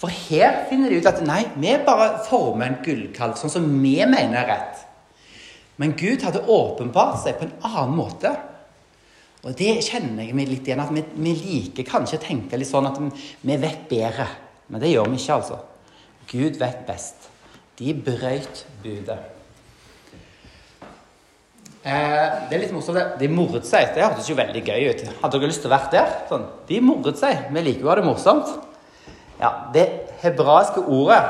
For 0.00 0.10
her 0.10 0.64
finner 0.68 0.90
de 0.90 0.98
ut 1.00 1.08
at 1.08 1.22
nei, 1.24 1.44
vi 1.54 1.76
bare 1.86 2.24
former 2.26 2.66
en 2.66 2.80
gullkalv 2.84 3.38
sånn 3.38 3.52
som 3.52 3.68
vi 3.82 3.94
mener 4.02 4.40
er 4.42 4.50
rett. 4.50 4.82
Men 5.80 5.94
Gud 5.98 6.22
hadde 6.26 6.44
åpenbart 6.50 7.22
seg 7.22 7.38
på 7.38 7.48
en 7.48 7.54
annen 7.66 7.94
måte. 7.98 8.32
Og 9.44 9.54
det 9.58 9.76
kjenner 9.84 10.24
jeg 10.24 10.36
meg 10.36 10.50
litt 10.50 10.66
igjen. 10.66 10.82
At 10.82 10.92
vi, 10.94 11.02
vi 11.14 11.34
liker 11.38 11.86
kanskje 11.88 12.18
å 12.20 12.24
tenke 12.24 12.58
litt 12.58 12.70
sånn 12.70 12.88
at 12.88 13.00
vi 13.00 13.58
vet 13.60 13.86
bedre. 13.90 14.28
Men 14.70 14.82
det 14.82 14.94
gjør 14.94 15.10
vi 15.10 15.20
ikke, 15.20 15.38
altså. 15.38 15.60
Gud 16.30 16.58
vet 16.60 16.84
best. 16.88 17.28
De 17.78 17.94
brøyt 17.94 18.64
budet. 18.84 19.18
Eh, 21.84 22.28
det 22.48 22.56
er 22.56 22.62
litt 22.62 22.72
morsomt. 22.72 23.18
De 23.20 23.28
moret 23.28 23.66
seg. 23.68 23.90
Det 23.92 24.04
hørtes 24.04 24.28
jo 24.30 24.36
veldig 24.38 24.62
gøy 24.64 24.86
ut. 24.88 25.02
Hadde 25.20 25.36
dere 25.36 25.50
lyst 25.50 25.60
til 25.60 25.68
å 25.68 25.74
være 25.74 25.90
der? 25.92 26.14
Sånn. 26.30 26.46
De 26.70 26.78
moret 26.80 27.20
seg. 27.20 27.50
Vi 27.52 27.64
liker 27.66 27.84
jo 27.84 27.90
å 27.90 27.92
ha 27.92 27.98
det 27.98 28.06
morsomt. 28.06 28.54
Ja, 29.40 29.50
Det 29.74 29.84
hebraiske 30.22 30.80
ordet 30.80 31.20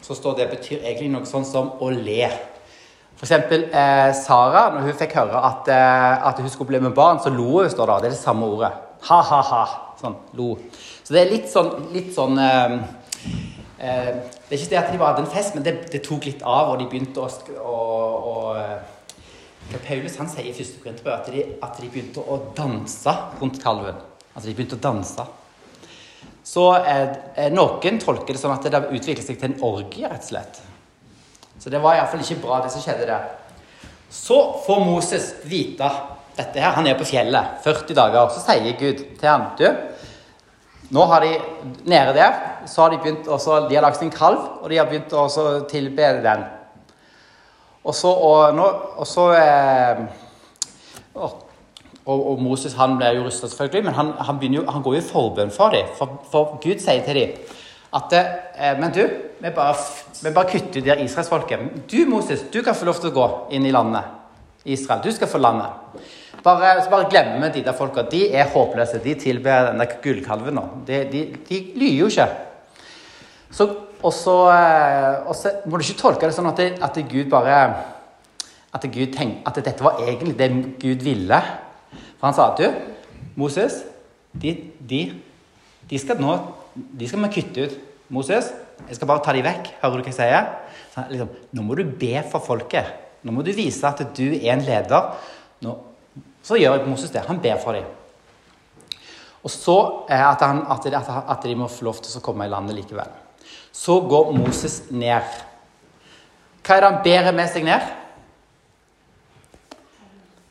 så 0.00 0.16
står 0.16 0.38
det 0.38 0.50
betyr 0.54 0.86
egentlig 0.86 1.10
noe 1.12 1.28
sånn 1.28 1.44
som 1.44 1.74
å 1.84 1.90
le. 1.92 2.30
For 3.18 3.26
eksempel 3.26 3.66
eh, 3.68 4.12
Sara, 4.16 4.68
når 4.72 4.86
hun 4.86 4.96
fikk 4.96 5.16
høre 5.18 5.42
at, 5.50 5.68
eh, 5.74 6.26
at, 6.30 6.40
hun 6.40 6.48
skulle 6.48 6.70
bli 6.72 6.80
med 6.80 6.94
barn, 6.96 7.20
så 7.20 7.28
lo 7.34 7.58
hun. 7.58 7.68
står 7.68 7.90
det. 7.90 8.00
Det 8.00 8.08
er 8.08 8.16
det 8.16 8.22
samme 8.22 8.48
ordet. 8.48 8.72
Ha-ha-ha. 9.10 9.62
Sånn. 10.00 10.14
Lo. 10.38 10.54
Så 11.02 11.12
det 11.12 11.24
er 11.24 11.32
litt 11.34 11.48
sånn, 11.50 11.72
litt 11.92 12.12
sånn 12.14 12.38
eh, 12.40 12.76
eh, 13.82 14.12
Det 14.48 14.54
er 14.54 14.60
ikke 14.62 14.70
det 14.72 14.80
at 14.80 14.92
de 14.94 15.00
bare 15.02 15.12
hadde 15.12 15.26
en 15.26 15.34
fest, 15.34 15.58
men 15.58 15.66
det, 15.66 15.90
det 15.92 16.06
tok 16.06 16.30
litt 16.30 16.40
av, 16.46 16.70
og 16.70 16.78
de 16.80 16.86
begynte 16.88 17.20
å, 17.20 17.28
å, 17.58 17.80
å 18.32 18.38
eh, 19.72 19.80
Paulus 19.84 20.16
han 20.20 20.30
sier 20.30 20.50
i 20.50 20.54
første 20.56 20.82
Korinterbrev 20.82 21.14
at, 21.18 21.28
at 21.66 21.80
de 21.82 21.90
begynte 21.90 22.22
å 22.22 22.38
danse 22.56 23.14
rundt 23.40 23.60
kalven. 23.62 23.98
Altså 24.32 24.46
de 24.48 24.54
begynte 24.56 24.78
å 24.78 24.82
danse. 24.82 25.26
Så 26.48 26.64
eh, 26.80 27.48
noen 27.52 28.00
tolker 28.02 28.34
det 28.34 28.40
sånn 28.40 28.54
at 28.54 28.66
det 28.68 28.84
utviklet 28.88 29.26
seg 29.26 29.40
til 29.40 29.50
en 29.50 29.62
orgie, 29.68 30.08
rett 30.08 30.24
og 30.24 30.30
slett. 30.30 30.62
Så 31.58 31.72
det 31.72 31.82
var 31.82 31.98
iallfall 31.98 32.22
ikke 32.22 32.40
bra, 32.44 32.60
det 32.64 32.72
som 32.72 32.84
skjedde 32.84 33.08
der. 33.08 33.28
Så 34.10 34.38
får 34.64 34.84
Moses 34.86 35.32
vite 35.48 35.88
dette 36.38 36.62
her. 36.62 36.76
Han 36.78 36.86
er 36.86 36.96
på 36.96 37.08
fjellet 37.08 37.58
40 37.64 37.98
dager. 37.98 38.30
Så 38.32 38.44
sier 38.46 38.78
Gud 38.78 39.02
til 39.18 39.28
ham 39.28 39.50
Du, 39.58 39.66
nå 40.94 41.04
har 41.10 41.26
de 41.26 41.34
nede 41.90 42.14
der 42.16 42.36
så 42.68 42.82
har 42.82 42.90
de 42.90 42.98
begynt 43.02 43.28
også, 43.28 43.68
De 43.68 43.74
har 43.74 43.82
lagd 43.82 43.98
sin 43.98 44.12
kalv, 44.12 44.40
og 44.62 44.70
de 44.70 44.78
har 44.78 44.88
begynt 44.88 45.12
å 45.12 45.26
tilbe 45.70 46.12
den. 46.24 46.44
Og 47.88 47.94
så, 47.96 48.08
og 48.12 48.58
og 49.00 49.06
så 49.08 49.30
eh, 49.32 50.00
og, 51.14 51.38
og, 52.06 52.40
Moses 52.40 52.74
han 52.76 52.96
ble 52.96 53.14
jo 53.16 53.24
rusta, 53.26 53.48
selvfølgelig, 53.48 53.84
men 53.84 53.94
han, 53.94 54.12
han, 54.26 54.42
jo, 54.42 54.64
han, 54.70 54.82
går 54.82 54.94
jo 54.94 55.00
i 55.00 55.08
forbønn 55.08 55.50
for 55.52 55.72
dem. 55.72 55.88
For, 55.96 56.20
for, 56.32 56.58
Gud 56.62 56.80
sier 56.80 57.04
til 57.04 57.20
dem 57.20 57.56
at 57.96 58.12
eh, 58.12 58.74
Men 58.80 58.92
du, 58.92 59.00
vi 59.40 59.50
bare, 59.56 59.74
vi 60.22 60.32
bare 60.34 60.50
kutter 60.50 60.80
ut 60.80 60.84
de 60.84 61.04
israelsfolket. 61.04 61.60
Du, 61.90 61.98
Moses, 62.08 62.44
du 62.52 62.62
kan 62.62 62.76
få 62.76 62.88
lov 62.88 63.00
til 63.00 63.10
å 63.12 63.16
gå 63.16 63.28
inn 63.56 63.66
i 63.66 63.72
landet. 63.72 64.14
Israel. 64.68 65.00
Du 65.04 65.12
skal 65.12 65.30
få 65.30 65.40
landet. 65.40 66.02
Bare, 66.44 66.74
så 66.84 66.90
bare 66.90 67.08
glemmer 67.08 67.52
de 67.52 67.62
der 67.64 67.76
folka. 67.76 68.04
De 68.10 68.26
er 68.36 68.50
håpløse. 68.52 69.00
De 69.04 69.14
tilber 69.16 69.70
den 69.70 69.80
der 69.80 69.96
gullkalven 70.02 70.58
nå. 70.58 70.66
De, 70.86 71.00
de, 71.12 71.22
de 71.48 71.60
lyver 71.78 72.02
jo 72.02 72.10
ikke. 72.12 72.28
Så, 73.54 73.68
og, 74.02 74.12
så, 74.12 74.34
eh, 74.52 75.62
må 75.66 75.78
du 75.78 75.84
ikke 75.86 76.00
tolke 76.02 76.28
det 76.28 76.36
sånn 76.36 76.50
at, 76.50 76.60
det, 76.60 76.82
at 76.84 77.00
Gud 77.08 77.30
bare 77.32 77.56
at, 78.74 78.84
Gud 78.84 79.14
tenk, 79.14 79.40
at 79.48 79.58
dette 79.64 79.84
var 79.84 80.02
egentlig 80.04 80.36
det 80.38 80.50
Gud 80.82 81.06
ville. 81.06 81.40
For 82.18 82.28
han 82.28 82.36
sa 82.36 82.52
at 82.52 82.60
du, 82.60 82.68
Moses, 83.38 83.80
de, 84.36 84.52
de, 84.78 85.02
de 85.88 86.00
skal 86.00 86.20
nå 86.20 86.36
de 86.78 87.08
skal 87.08 87.24
vi 87.24 87.30
kutte 87.34 87.66
ut. 87.66 87.76
Moses, 88.14 88.50
jeg 88.86 88.96
skal 88.96 89.10
bare 89.10 89.22
ta 89.24 89.34
dem 89.36 89.44
vekk. 89.46 89.72
Hører 89.82 89.98
du 89.98 90.06
hva 90.06 90.12
jeg 90.12 90.16
sier? 90.16 90.48
Så, 90.92 91.04
liksom, 91.10 91.30
nå 91.56 91.64
må 91.66 91.76
du 91.78 91.84
be 92.00 92.14
for 92.30 92.44
folket. 92.44 92.92
Nå 93.26 93.34
må 93.34 93.44
du 93.44 93.50
vise 93.56 93.84
at 93.88 94.02
du 94.16 94.26
er 94.30 94.52
en 94.54 94.64
leder. 94.64 95.08
Nå, 95.64 95.74
så 96.44 96.58
gjør 96.60 96.86
Moses 96.88 97.12
det. 97.12 97.26
Han 97.28 97.40
ber 97.42 97.58
for 97.62 97.76
dem. 97.76 97.88
Og 99.44 99.52
så 99.52 99.76
at, 100.10 100.42
han, 100.42 100.64
at, 100.70 100.86
de, 100.86 100.98
at, 100.98 101.44
de, 101.44 101.56
må 101.56 101.68
få 101.70 101.88
lov 101.88 102.00
til 102.02 102.18
å 102.18 102.24
komme 102.24 102.46
i 102.46 102.52
landet 102.52 102.78
likevel. 102.78 103.10
Så 103.78 104.00
går 104.10 104.32
Moses 104.34 104.80
ned. 104.90 105.38
Hva 106.66 106.76
er 106.76 106.82
det 106.82 106.88
han 106.90 107.02
ber 107.04 107.32
med 107.36 107.50
seg 107.52 107.66
ned? 107.66 107.84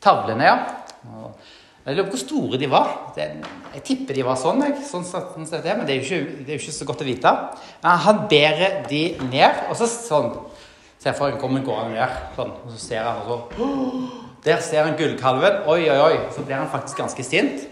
Tavlene, 0.02 0.46
ja. 0.48 0.56
Jeg 1.88 1.96
lurer 1.96 2.08
på 2.08 2.16
hvor 2.16 2.20
store 2.20 2.58
de 2.60 2.68
var. 2.68 2.88
jeg 3.16 3.82
tipper 3.84 4.16
de 4.16 4.24
var 4.26 4.36
sånn, 4.36 4.60
sånn, 4.84 5.04
sånn, 5.08 5.46
sånn 5.48 5.62
men 5.64 5.86
det 5.88 5.94
er, 5.94 6.02
ikke, 6.02 6.18
det 6.44 6.52
er, 6.52 6.58
jo 6.58 6.62
ikke, 6.62 6.74
så 6.76 6.88
godt 6.88 7.04
å 7.04 7.08
vite. 7.08 7.32
Men 7.82 8.02
han 8.04 8.24
bærer 8.28 8.82
de 8.88 9.02
ned, 9.30 9.66
og 9.68 9.76
så 9.78 9.90
sånn 9.90 10.32
Se 10.98 11.12
for 11.14 11.30
deg 11.30 11.38
kommer 11.38 11.62
gående 11.62 11.94
ned, 11.94 12.14
sånn, 12.34 12.48
og 12.58 12.72
så 12.74 12.78
ser 12.82 13.04
han, 13.06 13.20
og 13.22 13.52
så 13.54 13.68
Der 14.42 14.58
ser 14.66 14.82
han 14.82 14.96
gullkalven. 14.98 15.60
Oi, 15.70 15.84
oi, 15.86 15.98
oi. 16.02 16.16
Så 16.34 16.42
blir 16.42 16.56
han 16.58 16.70
faktisk 16.72 16.98
ganske 16.98 17.22
sint. 17.22 17.68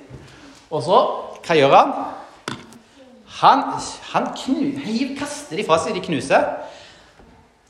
Og 0.70 0.84
så 0.86 1.00
Hva 1.42 1.56
gjør 1.58 1.74
han? 1.74 1.90
Han, 3.36 3.64
han 4.12 4.30
knu, 4.32 4.70
kaster 5.18 5.58
de 5.58 5.64
fra 5.66 5.78
seg, 5.82 5.96
de 5.96 6.04
knuser. 6.06 6.44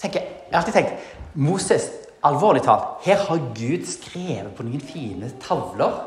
Tenker, 0.02 0.20
jeg 0.20 0.52
har 0.52 0.61
alltid 0.61 0.76
tenkt 0.76 1.14
Moses, 1.35 1.88
alvorlig 2.26 2.62
talt, 2.64 3.00
her 3.06 3.18
har 3.26 3.49
Gud 3.56 3.87
skrevet 3.88 4.52
på 4.56 4.66
noen 4.66 4.82
fine 4.82 5.30
tavler 5.42 5.99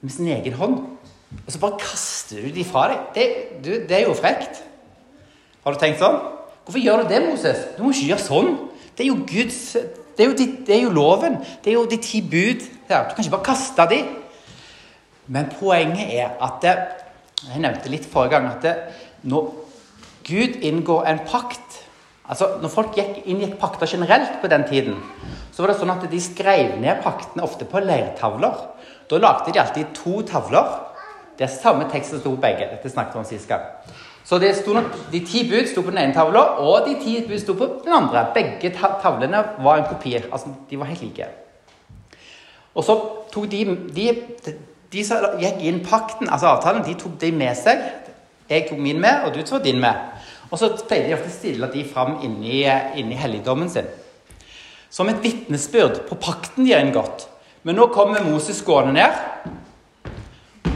med 0.00 0.12
sin 0.12 0.30
egen 0.32 0.56
hånd. 0.56 0.80
Og 1.46 1.52
så 1.52 1.60
bare 1.62 1.78
kaster 1.78 2.42
du 2.42 2.50
de 2.54 2.64
fra 2.66 2.88
deg. 2.90 3.06
Det, 3.14 3.26
du, 3.64 3.70
det 3.86 3.96
er 4.00 4.06
jo 4.08 4.16
frekt. 4.18 4.62
Har 5.64 5.74
du 5.74 5.80
tenkt 5.80 6.00
sånn? 6.02 6.18
Hvorfor 6.64 6.82
gjør 6.82 7.02
du 7.02 7.12
det, 7.12 7.20
Moses? 7.28 7.62
Du 7.76 7.84
må 7.84 7.92
ikke 7.94 8.12
gjøre 8.12 8.24
sånn. 8.24 8.50
Det 8.96 9.04
er 9.04 9.10
jo 9.12 9.20
Guds 9.28 9.60
Det 10.18 10.24
er 10.26 10.28
jo, 10.28 10.34
de, 10.36 10.46
det 10.66 10.74
er 10.74 10.82
jo 10.82 10.90
loven. 10.92 11.38
Det 11.62 11.70
er 11.70 11.78
jo 11.78 11.86
de 11.88 11.96
ti 12.02 12.20
bud. 12.20 12.64
Du 12.90 12.90
kan 12.90 13.22
ikke 13.22 13.36
bare 13.36 13.46
kaste 13.46 13.86
de. 13.88 14.00
Men 15.30 15.46
poenget 15.54 16.10
er 16.18 16.34
at 16.42 16.58
det, 16.64 16.74
Jeg 17.48 17.62
nevnte 17.62 17.92
litt 17.92 18.08
forrige 18.10 18.36
gang 18.36 18.50
at 18.50 18.64
det, 18.64 18.74
når 19.30 19.52
Gud 20.26 20.60
inngår 20.66 21.08
en 21.08 21.22
pakt 21.28 21.78
Altså, 22.30 22.46
når 22.62 22.70
folk 22.70 22.94
gikk 22.94 23.24
inngikk 23.26 23.56
pakter 23.58 23.90
generelt 23.90 24.36
på 24.38 24.46
den 24.46 24.62
tiden, 24.68 25.00
så 25.50 25.64
var 25.64 25.72
det 25.72 25.80
sånn 25.80 25.90
at 25.90 26.04
de 26.12 26.20
skrev 26.22 26.76
ned 26.78 27.00
paktene 27.02 27.42
ofte 27.42 27.66
på 27.66 27.82
leirtavler. 27.82 28.60
Da 29.10 29.18
lagde 29.18 29.50
de 29.50 29.58
alltid 29.58 29.90
to 29.98 30.20
tavler. 30.28 30.68
Det 31.34 31.48
er 31.48 31.50
samme 31.50 31.88
tekst 31.90 32.14
som 32.14 32.22
sto 32.22 32.36
begge. 32.38 32.68
Dette 32.70 32.92
snakket 32.92 33.16
vi 33.16 33.22
om 33.24 33.26
sist 33.26 33.50
gang. 33.50 33.64
Så 34.22 34.38
nok, 34.38 35.10
De 35.10 35.20
ti 35.26 35.42
bud 35.50 35.66
sto 35.66 35.82
på 35.82 35.90
den 35.90 35.98
ene 35.98 36.14
tavla, 36.14 36.60
og 36.62 36.86
de 36.86 36.94
ti 37.02 37.26
bud 37.26 37.38
sto 37.40 37.54
på 37.54 37.66
den 37.84 37.92
andre. 37.92 38.28
Begge 38.34 38.70
tavlene 38.78 39.42
var 39.58 39.78
en 39.78 39.88
kopi. 39.90 40.14
altså 40.14 40.54
De 40.70 40.78
var 40.78 40.86
helt 40.86 41.02
like. 41.02 41.26
Og 42.74 42.84
så 42.84 42.94
tok 43.32 43.50
de, 43.50 43.64
de, 43.90 44.54
de 44.90 45.04
som 45.06 45.24
gikk 45.38 45.62
inn 45.66 45.80
pakten, 45.86 46.28
altså 46.28 46.54
avtalen, 46.54 46.84
de 46.86 46.96
tok 46.98 47.16
de 47.20 47.30
med 47.34 47.54
seg. 47.58 47.82
Jeg 48.50 48.66
tok 48.68 48.80
min 48.82 48.98
med, 49.02 49.26
og 49.26 49.34
du 49.34 49.42
tok 49.46 49.62
din 49.64 49.78
med. 49.82 49.94
Og 50.50 50.58
så 50.58 50.72
pleide 50.74 51.06
de 51.06 51.14
ofte 51.14 51.30
å 51.30 51.34
stille 51.34 51.68
de 51.70 51.84
fram 51.86 52.16
inni, 52.26 52.64
inni 52.98 53.18
helligdommen 53.18 53.70
sin. 53.70 53.86
Som 54.90 55.12
et 55.12 55.22
vitnesbyrd 55.22 56.02
på 56.08 56.18
pakten 56.18 56.66
de 56.66 56.74
har 56.74 56.82
inngått. 56.82 57.28
Men 57.62 57.78
nå 57.78 57.86
kommer 57.94 58.24
Moses 58.26 58.58
gående 58.66 58.96
ned. 58.98 60.72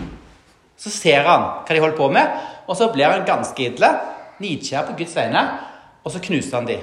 Så 0.78 0.92
ser 0.92 1.26
han 1.26 1.49
hva 1.64 1.75
de 1.75 1.83
holder 1.83 1.99
på 1.99 2.11
med, 2.14 2.38
og 2.68 2.78
så 2.78 2.90
blir 2.92 3.11
han 3.11 3.26
ganske 3.26 3.71
idle. 3.71 3.90
nidkjær 4.42 4.88
på 4.88 4.97
Guds 4.99 5.12
vegne, 5.14 5.42
og 6.02 6.11
så 6.11 6.21
knuser 6.23 6.56
han 6.59 6.66
de. 6.66 6.78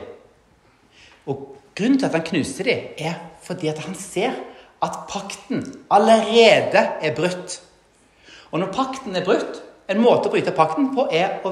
Og 1.27 1.51
Grunnen 1.75 1.99
til 1.99 2.05
at 2.05 2.15
han 2.15 2.25
knuser 2.27 2.67
de, 2.67 2.75
er 2.99 3.19
fordi 3.43 3.69
at 3.71 3.79
han 3.85 3.95
ser 3.95 4.35
at 4.81 5.03
pakten 5.09 5.65
allerede 5.93 6.85
er 7.01 7.13
brutt. 7.15 7.59
Og 8.51 8.59
når 8.59 8.73
pakten 8.75 9.15
er 9.15 9.25
brutt 9.25 9.61
En 9.91 9.99
måte 9.99 10.29
å 10.29 10.31
bryte 10.31 10.53
pakten 10.55 10.85
på 10.95 11.03
er 11.11 11.41
å, 11.43 11.49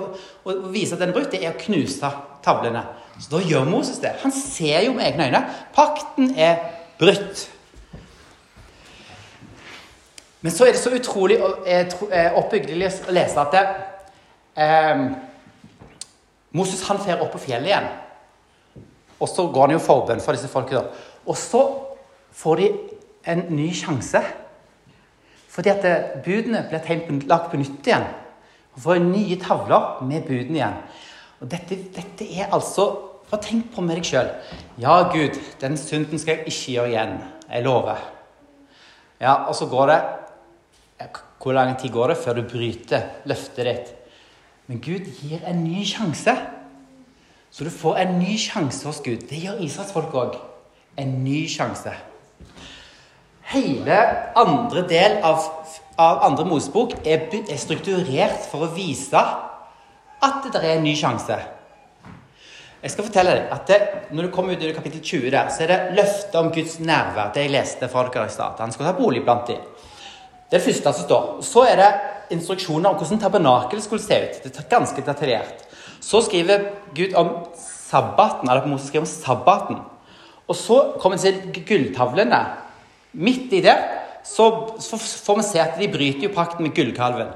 å 0.48 0.54
vise 0.72 0.96
at 0.96 1.02
den 1.02 1.10
er 1.12 1.16
brutt, 1.18 1.32
det 1.34 1.42
er 1.44 1.50
å 1.52 1.60
knuse 1.60 2.08
tavlene. 2.46 2.86
Så 3.20 3.34
da 3.34 3.42
gjør 3.44 3.66
Moses 3.68 3.98
det. 4.00 4.14
Han 4.22 4.32
ser 4.32 4.86
jo 4.86 4.94
med 4.96 5.10
egne 5.10 5.26
øyne. 5.28 5.42
Pakten 5.76 6.30
er 6.40 6.62
brutt. 7.02 7.42
Men 10.40 10.56
så 10.56 10.70
er 10.70 10.72
det 10.72 10.80
så 10.80 10.94
utrolig 10.96 11.36
eh, 11.68 12.38
oppbyggelig 12.40 12.94
å 13.10 13.16
lese 13.18 13.44
at 13.44 13.58
det, 13.58 13.66
eh, 14.64 15.04
Moses 16.56 16.86
han 16.88 17.02
fer 17.04 17.20
opp 17.20 17.34
på 17.36 17.44
fjellet 17.44 17.74
igjen. 17.74 17.90
Og 19.20 19.28
så 19.28 19.50
går 19.52 19.68
han 19.68 19.76
jo 19.76 19.84
forbønn 19.84 20.24
for 20.24 20.38
disse 20.38 20.48
folkene. 20.52 20.86
Og 21.28 21.36
så 21.36 21.66
får 22.40 22.62
de 22.62 22.72
en 23.28 23.46
ny 23.50 23.70
sjanse. 23.76 24.22
Fordi 25.50 25.72
at 25.74 25.86
eh, 25.86 26.10
budene 26.26 26.64
blir 26.70 27.28
lagt 27.28 27.52
på 27.52 27.60
nytt 27.60 27.88
igjen. 27.88 28.08
Og 28.76 28.84
får 28.86 29.04
nye 29.04 29.40
tavler 29.42 30.04
med 30.08 30.28
budene 30.28 30.60
igjen. 30.62 30.78
Og 31.40 31.52
dette, 31.52 31.78
dette 31.96 32.28
er 32.28 32.54
altså 32.54 33.06
Bare 33.30 33.44
tenk 33.46 33.68
på 33.70 33.84
med 33.86 33.94
deg 33.94 34.08
sjøl. 34.10 34.26
Ja, 34.82 35.04
Gud, 35.14 35.36
den 35.62 35.76
synden 35.78 36.18
skal 36.18 36.40
jeg 36.40 36.48
ikke 36.50 36.72
gjøre 36.74 36.90
igjen. 36.90 37.12
Jeg 37.46 37.62
lover. 37.68 38.00
Ja, 39.22 39.46
Og 39.46 39.54
så 39.56 39.68
går 39.70 39.86
det 39.86 40.00
hvor 41.40 41.54
lang 41.54 41.78
tid 41.80 41.94
går 41.94 42.08
det 42.08 42.18
før 42.18 42.34
du 42.34 42.42
bryter 42.44 43.06
løftet 43.26 43.66
ditt? 43.66 43.94
Men 44.68 44.82
Gud 44.82 45.06
gir 45.22 45.46
en 45.48 45.64
ny 45.64 45.86
sjanse. 45.86 46.34
Så 47.52 47.64
du 47.64 47.70
får 47.70 48.02
en 48.02 48.20
ny 48.20 48.36
sjanse 48.38 48.88
hos 48.88 49.00
Gud. 49.06 49.24
Det 49.30 49.40
gjør 49.44 49.62
Israels 49.64 49.94
folk 49.94 50.14
òg. 50.14 50.36
En 50.98 51.24
ny 51.24 51.48
sjanse. 51.50 51.94
Hele 53.50 54.00
andre 54.38 54.84
del 54.86 55.24
av, 55.26 55.46
av 55.98 56.20
andre 56.28 56.44
Mosebok 56.46 56.92
er, 57.02 57.24
er, 57.34 57.56
strukturert 57.58 58.44
for 58.52 58.68
å 58.68 58.74
vise 58.76 59.18
at 60.22 60.46
det 60.54 60.60
er 60.60 60.76
en 60.76 60.86
ny 60.86 60.94
sjanse. 61.00 61.38
Jeg 62.80 62.94
skal 62.94 63.08
fortelle 63.08 63.34
deg 63.34 63.56
at 63.56 63.72
det, 63.72 63.80
Når 64.14 64.28
du 64.28 64.32
kommer 64.36 64.54
ut 64.54 64.62
i 64.64 64.70
kapittel 64.76 65.02
20, 65.02 65.32
der, 65.34 65.50
så 65.50 65.66
er 65.66 65.74
det 65.74 65.98
løftet 65.98 66.38
om 66.38 66.52
Guds 66.54 66.78
nærvær. 66.80 67.34
Det 67.34 67.48
jeg 67.48 67.56
leste 67.56 67.90
fra 67.90 68.06
dere 68.06 68.30
i 68.30 68.36
stad. 68.38 68.62
Han 68.62 68.72
skal 68.72 68.92
ta 68.92 68.94
bolig 69.02 69.26
blant 69.26 69.50
dem. 69.50 69.66
Det 70.50 70.56
er 70.56 70.62
det 70.62 70.66
første 70.68 70.94
som 70.94 71.10
står. 71.10 71.28
Så 71.46 71.66
er 71.66 71.82
det 71.82 71.90
instruksjoner 72.38 72.92
om 72.94 73.02
hvordan 73.02 73.26
tabernakelet 73.26 73.84
skulle 73.84 74.06
se 74.06 74.22
ut. 74.28 74.40
Det 74.46 74.54
er 74.54 74.70
ganske 74.70 75.02
detaljert. 75.10 75.66
Så 76.00 76.22
skriver 76.22 76.70
Gud 76.94 77.18
om 77.18 77.34
sabbaten, 77.58 78.46
eller 78.46 78.70
Moses 78.70 78.94
skriver 78.94 79.08
om 79.08 79.12
sabbaten. 79.12 79.84
Og 80.48 80.56
så 80.56 80.84
kommer 81.02 81.18
til 81.18 81.42
gulltavlene. 81.66 82.46
Midt 83.14 83.54
i 83.58 83.62
det 83.66 83.76
så, 84.26 84.46
så 84.80 84.98
får 85.00 85.40
vi 85.40 85.46
se 85.48 85.62
at 85.62 85.78
de 85.80 85.90
bryter 85.92 86.28
jo 86.28 86.34
pakten 86.36 86.66
med 86.66 86.76
gullkalven. 86.78 87.32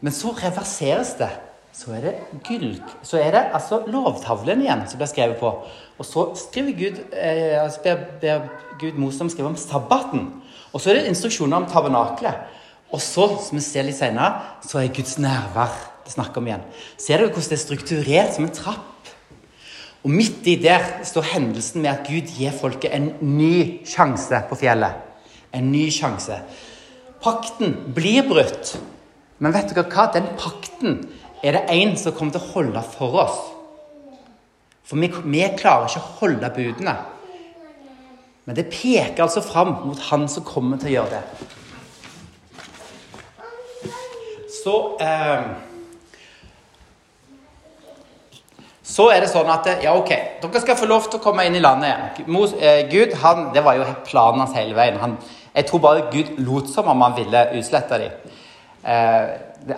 Men 0.00 0.14
så 0.14 0.34
reverseres 0.36 1.14
det. 1.18 1.30
Så 1.78 1.92
er 1.94 2.02
det, 2.02 2.12
gull, 2.42 2.72
så 3.06 3.20
er 3.22 3.30
det 3.36 3.42
altså 3.54 3.84
lovtavlen 3.86 4.64
igjen 4.64 4.80
som 4.90 4.98
blir 4.98 5.10
skrevet 5.10 5.38
på. 5.38 5.52
Og 5.98 6.06
så 6.06 6.24
skriver 6.40 6.74
Gud, 6.74 6.96
eh, 7.12 7.54
altså 7.60 7.84
ber, 7.84 8.00
ber 8.18 8.48
Gud 8.80 8.98
Mosam 8.98 9.30
skrive 9.30 9.52
om 9.52 9.58
sabbaten. 9.58 10.24
Og 10.72 10.82
så 10.82 10.90
er 10.90 10.98
det 10.98 11.12
instruksjoner 11.12 11.60
om 11.60 11.68
tabernaklet. 11.70 12.48
Og 12.90 13.02
så, 13.04 13.28
som 13.44 13.60
vi 13.60 13.62
ser 13.62 13.86
litt 13.86 13.98
senere, 13.98 14.58
så 14.66 14.80
er 14.80 14.90
Guds 14.96 15.20
nærvær 15.22 15.76
det 16.08 16.14
snakker 16.16 16.40
om 16.40 16.46
igjen. 16.48 16.62
Ser 16.96 17.20
dere 17.20 17.28
hvordan 17.28 17.50
det 17.52 17.58
er 17.58 17.62
strukturert 17.62 18.34
som 18.34 18.46
en 18.48 18.54
trapp? 18.56 18.97
Og 20.08 20.14
midt 20.16 20.46
i 20.48 20.54
der 20.56 20.86
står 21.04 21.26
hendelsen 21.34 21.82
med 21.84 21.90
at 21.90 22.06
Gud 22.08 22.30
gir 22.32 22.54
folket 22.56 22.94
en 22.96 23.10
ny 23.20 23.84
sjanse 23.84 24.38
på 24.48 24.56
fjellet. 24.56 24.94
En 25.52 25.68
ny 25.68 25.90
sjanse. 25.92 26.38
Pakten 27.20 27.74
blir 27.92 28.24
brutt. 28.24 28.78
Men 29.36 29.52
vet 29.52 29.68
dere 29.76 29.84
hva? 29.92 30.06
Den 30.14 30.30
pakten 30.40 30.96
er 31.44 31.58
det 31.58 31.76
en 31.76 31.92
som 32.00 32.16
kommer 32.16 32.32
til 32.32 32.40
å 32.40 32.52
holde 32.54 32.84
for 32.94 33.20
oss. 33.20 33.36
For 34.88 34.96
vi, 34.96 35.12
vi 35.28 35.44
klarer 35.60 35.92
ikke 35.92 36.00
å 36.00 36.16
holde 36.22 36.52
budene. 36.56 36.96
Men 38.48 38.56
det 38.56 38.70
peker 38.72 39.26
altså 39.26 39.44
fram 39.44 39.76
mot 39.84 40.00
han 40.08 40.24
som 40.32 40.48
kommer 40.48 40.80
til 40.80 40.88
å 40.88 40.96
gjøre 41.02 41.20
det. 41.20 41.24
Så 44.56 44.78
eh, 45.04 45.67
Så 48.88 49.10
er 49.12 49.20
det 49.20 49.28
sånn 49.28 49.48
at 49.52 49.66
ja, 49.84 49.92
ok, 49.98 50.10
dere 50.40 50.62
skal 50.62 50.78
få 50.78 50.86
lov 50.88 51.10
til 51.10 51.20
å 51.20 51.22
komme 51.22 51.44
inn 51.44 51.58
i 51.58 51.60
landet 51.60 51.90
igjen. 51.90 52.38
Eh, 52.56 52.78
Gud, 52.88 53.18
han, 53.20 53.50
Det 53.52 53.60
var 53.64 53.76
jo 53.76 53.88
planen 54.06 54.40
hans 54.40 54.56
hele 54.56 54.76
veien. 54.76 54.96
Han, 55.02 55.18
jeg 55.52 55.68
tror 55.68 55.82
bare 55.84 56.06
Gud 56.12 56.38
lot 56.40 56.70
som 56.72 56.88
om 56.88 57.04
han 57.04 57.16
ville 57.18 57.42
utslette 57.58 57.98
dem. 58.00 58.32
Eh, 58.84 59.74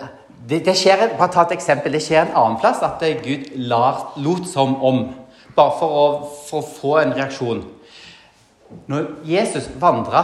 det, 0.47 0.61
det, 0.63 0.77
skjer, 0.79 1.09
bare 1.19 1.31
ta 1.33 1.43
et 1.43 1.57
eksempel. 1.57 1.91
Det 1.91 2.03
skjer 2.05 2.23
en 2.23 2.37
annen 2.39 2.59
plass 2.61 2.79
at 2.87 3.03
Gud 3.25 3.51
lar, 3.67 4.13
lot 4.23 4.47
som 4.47 4.77
om. 4.79 5.03
Bare 5.57 5.75
for 5.81 5.91
å, 5.91 6.05
for 6.47 6.63
å 6.63 6.71
få 6.79 6.95
en 7.01 7.13
reaksjon. 7.17 7.65
Når 8.87 9.09
Jesus 9.27 9.67
vandra 9.79 10.23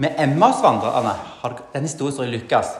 med 0.00 0.16
Emmas-vandrerne 0.16 1.12
den 1.74 1.84
historien 1.84 2.16
står 2.16 2.30
i 2.30 2.38
Lukas 2.38 2.72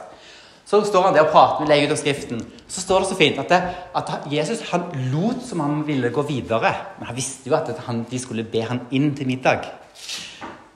så 0.67 0.81
står 0.83 1.05
han 1.05 1.15
der 1.15 1.23
og 1.23 1.31
prater 1.31 1.63
med 1.63 1.69
legger 1.71 1.93
ut 1.93 1.99
Skriften. 2.01 2.41
Så 2.67 2.81
står 2.83 3.03
det 3.03 3.07
så 3.07 3.15
fint 3.15 3.37
at, 3.39 3.51
det, 3.51 3.59
at 3.95 4.09
Jesus 4.27 4.65
han 4.73 4.89
lot 5.13 5.39
som 5.47 5.61
han 5.63 5.85
ville 5.87 6.11
gå 6.11 6.25
videre. 6.27 6.73
Men 6.99 7.07
han 7.07 7.15
visste 7.15 7.47
jo 7.47 7.55
at 7.55 7.71
han, 7.85 8.01
de 8.09 8.19
skulle 8.19 8.43
be 8.43 8.65
han 8.67 8.81
inn 8.91 9.13
til 9.15 9.29
middag. 9.29 9.63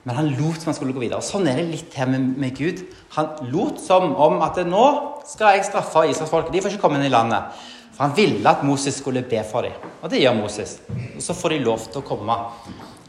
Men 0.08 0.16
han 0.16 0.30
lot 0.38 0.56
som 0.62 0.72
han 0.72 0.78
skulle 0.78 0.96
gå 0.96 1.04
videre. 1.04 1.20
Sånn 1.20 1.44
er 1.46 1.60
det 1.60 1.68
litt 1.68 1.98
her 1.98 2.08
med, 2.08 2.32
med 2.40 2.56
Gud. 2.56 2.80
Han 3.18 3.36
lot 3.52 3.84
som 3.84 4.16
om 4.16 4.40
at 4.42 4.62
nå 4.64 4.86
skal 5.28 5.58
jeg 5.58 5.68
straffe 5.68 6.06
israelsfolket. 6.08 6.54
De 6.56 6.64
får 6.64 6.72
ikke 6.72 6.86
komme 6.86 6.98
inn 6.98 7.10
i 7.10 7.12
landet. 7.12 7.60
For 7.92 8.06
han 8.06 8.16
ville 8.16 8.48
at 8.48 8.64
Moses 8.64 8.96
skulle 8.96 9.20
be 9.28 9.44
for 9.44 9.68
dem. 9.68 9.76
Og 10.00 10.08
det 10.08 10.22
gjør 10.24 10.40
Moses. 10.40 10.78
Og 10.88 11.20
så 11.20 11.36
får 11.36 11.52
de 11.52 11.64
lov 11.68 11.84
til 11.84 12.00
å 12.00 12.06
komme 12.08 12.38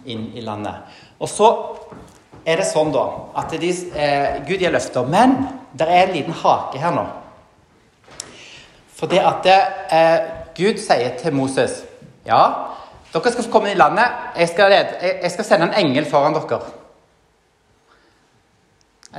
inn 0.04 0.34
i 0.36 0.44
landet. 0.44 1.00
Og 1.24 1.32
så 1.32 1.48
er 2.46 2.60
det 2.60 2.68
sånn 2.68 2.92
da 2.94 3.04
at 3.40 3.54
de, 3.60 3.72
eh, 3.96 4.40
Gud 4.48 4.62
gir 4.62 4.74
løfter. 4.74 5.08
Men 5.08 5.36
det 5.74 5.88
er 5.88 6.08
en 6.08 6.16
liten 6.16 6.36
hake 6.44 6.82
her 6.82 6.96
nå. 6.96 7.06
Fordi 8.94 9.20
at 9.20 9.50
eh, 9.50 10.18
Gud 10.56 10.80
sier 10.80 11.18
til 11.20 11.36
Moses 11.36 11.82
Ja, 12.24 12.44
dere 13.12 13.32
skal 13.34 13.44
få 13.44 13.52
komme 13.52 13.74
i 13.74 13.78
landet. 13.78 14.12
Jeg 14.40 14.54
skal, 14.54 14.72
jeg 14.72 15.32
skal 15.34 15.46
sende 15.46 15.68
en 15.68 15.80
engel 15.86 16.08
foran 16.10 16.36
dere. 16.38 16.62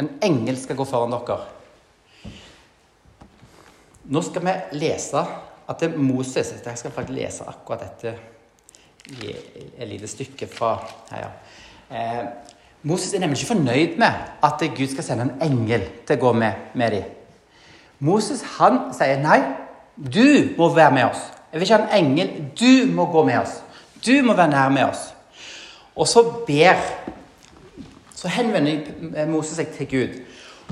En 0.00 0.08
engel 0.24 0.56
skal 0.58 0.78
gå 0.78 0.86
foran 0.88 1.12
dere. 1.12 1.42
Nå 4.04 4.22
skal 4.24 4.44
vi 4.44 4.54
lese 4.80 5.20
at 5.64 5.80
det 5.80 5.94
er 5.94 5.96
Moses 5.96 6.50
Jeg 6.52 6.76
skal 6.78 6.92
faktisk 6.92 7.16
lese 7.16 7.44
akkurat 7.48 7.86
dette 7.86 8.16
et 9.04 9.88
lite 9.88 10.08
stykke 10.08 10.46
fra 10.48 10.78
her, 11.10 11.26
ja. 11.26 11.30
Eh, 11.92 12.53
Moses 12.84 13.14
er 13.14 13.22
nemlig 13.22 13.40
ikke 13.40 13.54
fornøyd 13.54 13.98
med 13.98 14.24
at 14.44 14.64
Gud 14.76 14.90
skal 14.92 15.04
sende 15.04 15.24
en 15.24 15.42
engel 15.42 15.86
til 16.04 16.18
å 16.18 16.20
gå 16.20 16.32
med, 16.36 16.66
med 16.76 16.92
dem. 16.92 17.06
Moses 18.04 18.42
han 18.58 18.90
sier 18.92 19.22
nei, 19.22 19.38
du 19.96 20.52
må 20.58 20.68
være 20.74 20.92
med 20.92 21.06
oss. 21.08 21.22
Jeg 21.52 21.60
vil 21.60 21.68
ikke 21.68 21.78
ha 21.78 21.86
en 21.86 22.04
engel. 22.04 22.30
Du 22.60 22.92
må 22.92 23.06
gå 23.12 23.22
med 23.24 23.38
oss. 23.38 23.60
Du 24.04 24.12
må 24.26 24.34
være 24.34 24.50
nær 24.50 24.72
med 24.74 24.88
oss. 24.88 25.12
Og 25.96 26.08
så 26.08 26.22
ber 26.46 26.80
Så 28.14 28.28
henvender 28.32 29.26
Moses 29.28 29.58
seg 29.58 29.72
til 29.76 29.88
Gud. 29.90 30.12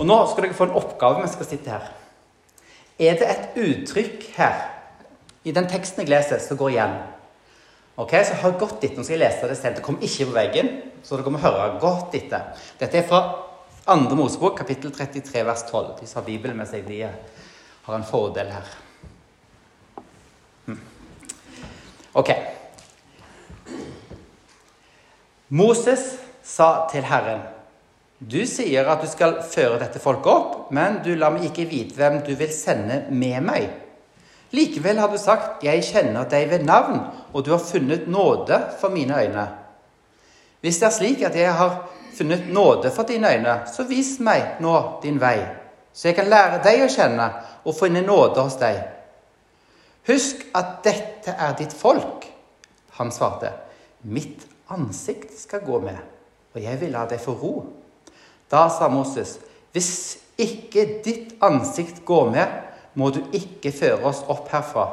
Og 0.00 0.06
nå 0.08 0.14
skal 0.30 0.46
dere 0.46 0.56
få 0.56 0.70
en 0.70 0.76
oppgave 0.78 1.18
mens 1.20 1.34
dere 1.36 1.48
sitter 1.50 1.74
her. 1.74 1.90
Er 2.98 3.18
det 3.20 3.28
et 3.28 3.58
uttrykk 3.60 4.24
her 4.38 4.62
i 5.44 5.52
den 5.52 5.68
teksten 5.68 6.00
jeg 6.00 6.08
leser, 6.08 6.40
som 6.40 6.56
går 6.56 6.70
igjen? 6.72 6.94
Ok, 8.02 8.12
Så 8.26 8.34
hør 8.42 8.58
godt 8.58 8.82
etter. 8.82 8.98
Nå 8.98 9.04
skal 9.06 9.18
jeg 9.18 9.22
lese 9.22 9.48
det 9.48 9.56
selv. 9.58 9.76
Det 9.78 9.84
kommer 9.86 10.02
ikke 10.02 10.26
på 10.26 10.34
veggen, 10.34 10.70
så 11.06 11.18
dere 11.18 11.30
må 11.30 11.38
høre 11.42 11.68
godt 11.82 12.14
etter. 12.18 12.48
Dette 12.80 12.98
er 12.98 13.06
fra 13.06 13.20
andre 13.92 14.16
Mosebok, 14.18 14.56
kapittel 14.58 14.90
33, 14.94 15.44
vers 15.46 15.62
12. 15.68 15.92
De 16.00 16.08
som 16.08 16.20
har 16.20 16.26
Bibelen 16.26 16.58
med 16.58 16.70
seg, 16.70 16.86
de 16.88 17.04
har 17.06 17.94
en 17.94 18.06
fordel 18.06 18.50
her. 18.50 18.72
Hm. 20.66 20.80
Ok. 22.18 22.32
Moses 25.52 26.06
sa 26.42 26.88
til 26.90 27.06
Herren, 27.06 27.46
du 28.18 28.40
sier 28.46 28.86
at 28.88 29.02
du 29.02 29.10
skal 29.10 29.40
føre 29.46 29.78
dette 29.82 30.02
folket 30.02 30.30
opp, 30.30 30.58
men 30.74 31.00
du 31.06 31.12
lar 31.18 31.34
meg 31.34 31.50
ikke 31.50 31.70
vite 31.70 31.98
hvem 31.98 32.20
du 32.26 32.34
vil 32.38 32.50
sende 32.54 33.04
med 33.10 33.42
meg. 33.46 33.81
Likevel 34.52 34.98
har 34.98 35.08
du 35.08 35.18
sagt, 35.18 35.64
'Jeg 35.64 35.84
kjenner 35.84 36.28
deg 36.28 36.50
ved 36.50 36.64
navn, 36.64 37.00
og 37.32 37.44
du 37.44 37.50
har 37.50 37.58
funnet 37.58 38.08
nåde 38.08 38.60
for 38.80 38.88
mine 38.88 39.14
øyne.' 39.14 39.48
Hvis 40.60 40.78
det 40.78 40.86
er 40.86 40.90
slik 40.90 41.22
at 41.22 41.36
jeg 41.36 41.54
har 41.54 41.88
funnet 42.14 42.52
nåde 42.52 42.90
for 42.90 43.02
dine 43.02 43.34
øyne, 43.34 43.60
så 43.76 43.82
vis 43.82 44.20
meg 44.20 44.60
nå 44.60 45.00
din 45.02 45.20
vei, 45.20 45.40
så 45.92 46.08
jeg 46.08 46.14
kan 46.14 46.28
lære 46.28 46.62
deg 46.64 46.84
å 46.84 46.90
kjenne 46.92 47.32
og 47.64 47.74
finne 47.74 48.02
nåde 48.06 48.40
hos 48.40 48.56
deg. 48.60 48.78
Husk 50.06 50.46
at 50.54 50.84
dette 50.84 51.34
er 51.38 51.54
ditt 51.58 51.72
folk. 51.72 52.26
Han 52.98 53.12
svarte, 53.12 53.52
mitt 54.02 54.46
ansikt 54.70 55.34
skal 55.38 55.60
gå 55.66 55.80
med, 55.80 55.96
og 56.54 56.62
jeg 56.62 56.80
vil 56.80 56.92
la 56.92 57.06
deg 57.06 57.20
få 57.20 57.32
ro. 57.32 57.66
Da 58.50 58.68
sa 58.68 58.88
Moses, 58.88 59.38
hvis 59.72 60.18
ikke 60.38 61.02
ditt 61.04 61.34
ansikt 61.42 62.04
går 62.04 62.30
med, 62.30 62.46
må 62.94 63.10
du 63.10 63.22
ikke 63.32 63.72
føre 63.74 64.02
oss 64.08 64.22
opp 64.30 64.50
herfra. 64.52 64.86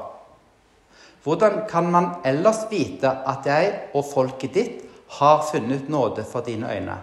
Hvordan 1.24 1.66
kan 1.70 1.90
man 1.92 2.12
ellers 2.26 2.64
vite 2.72 3.12
at 3.28 3.48
jeg 3.48 3.72
og 3.94 4.06
folket 4.08 4.56
ditt 4.56 4.86
har 5.20 5.44
funnet 5.44 5.90
nåde 5.92 6.24
for 6.24 6.46
dine 6.46 6.70
øyne? 6.72 6.96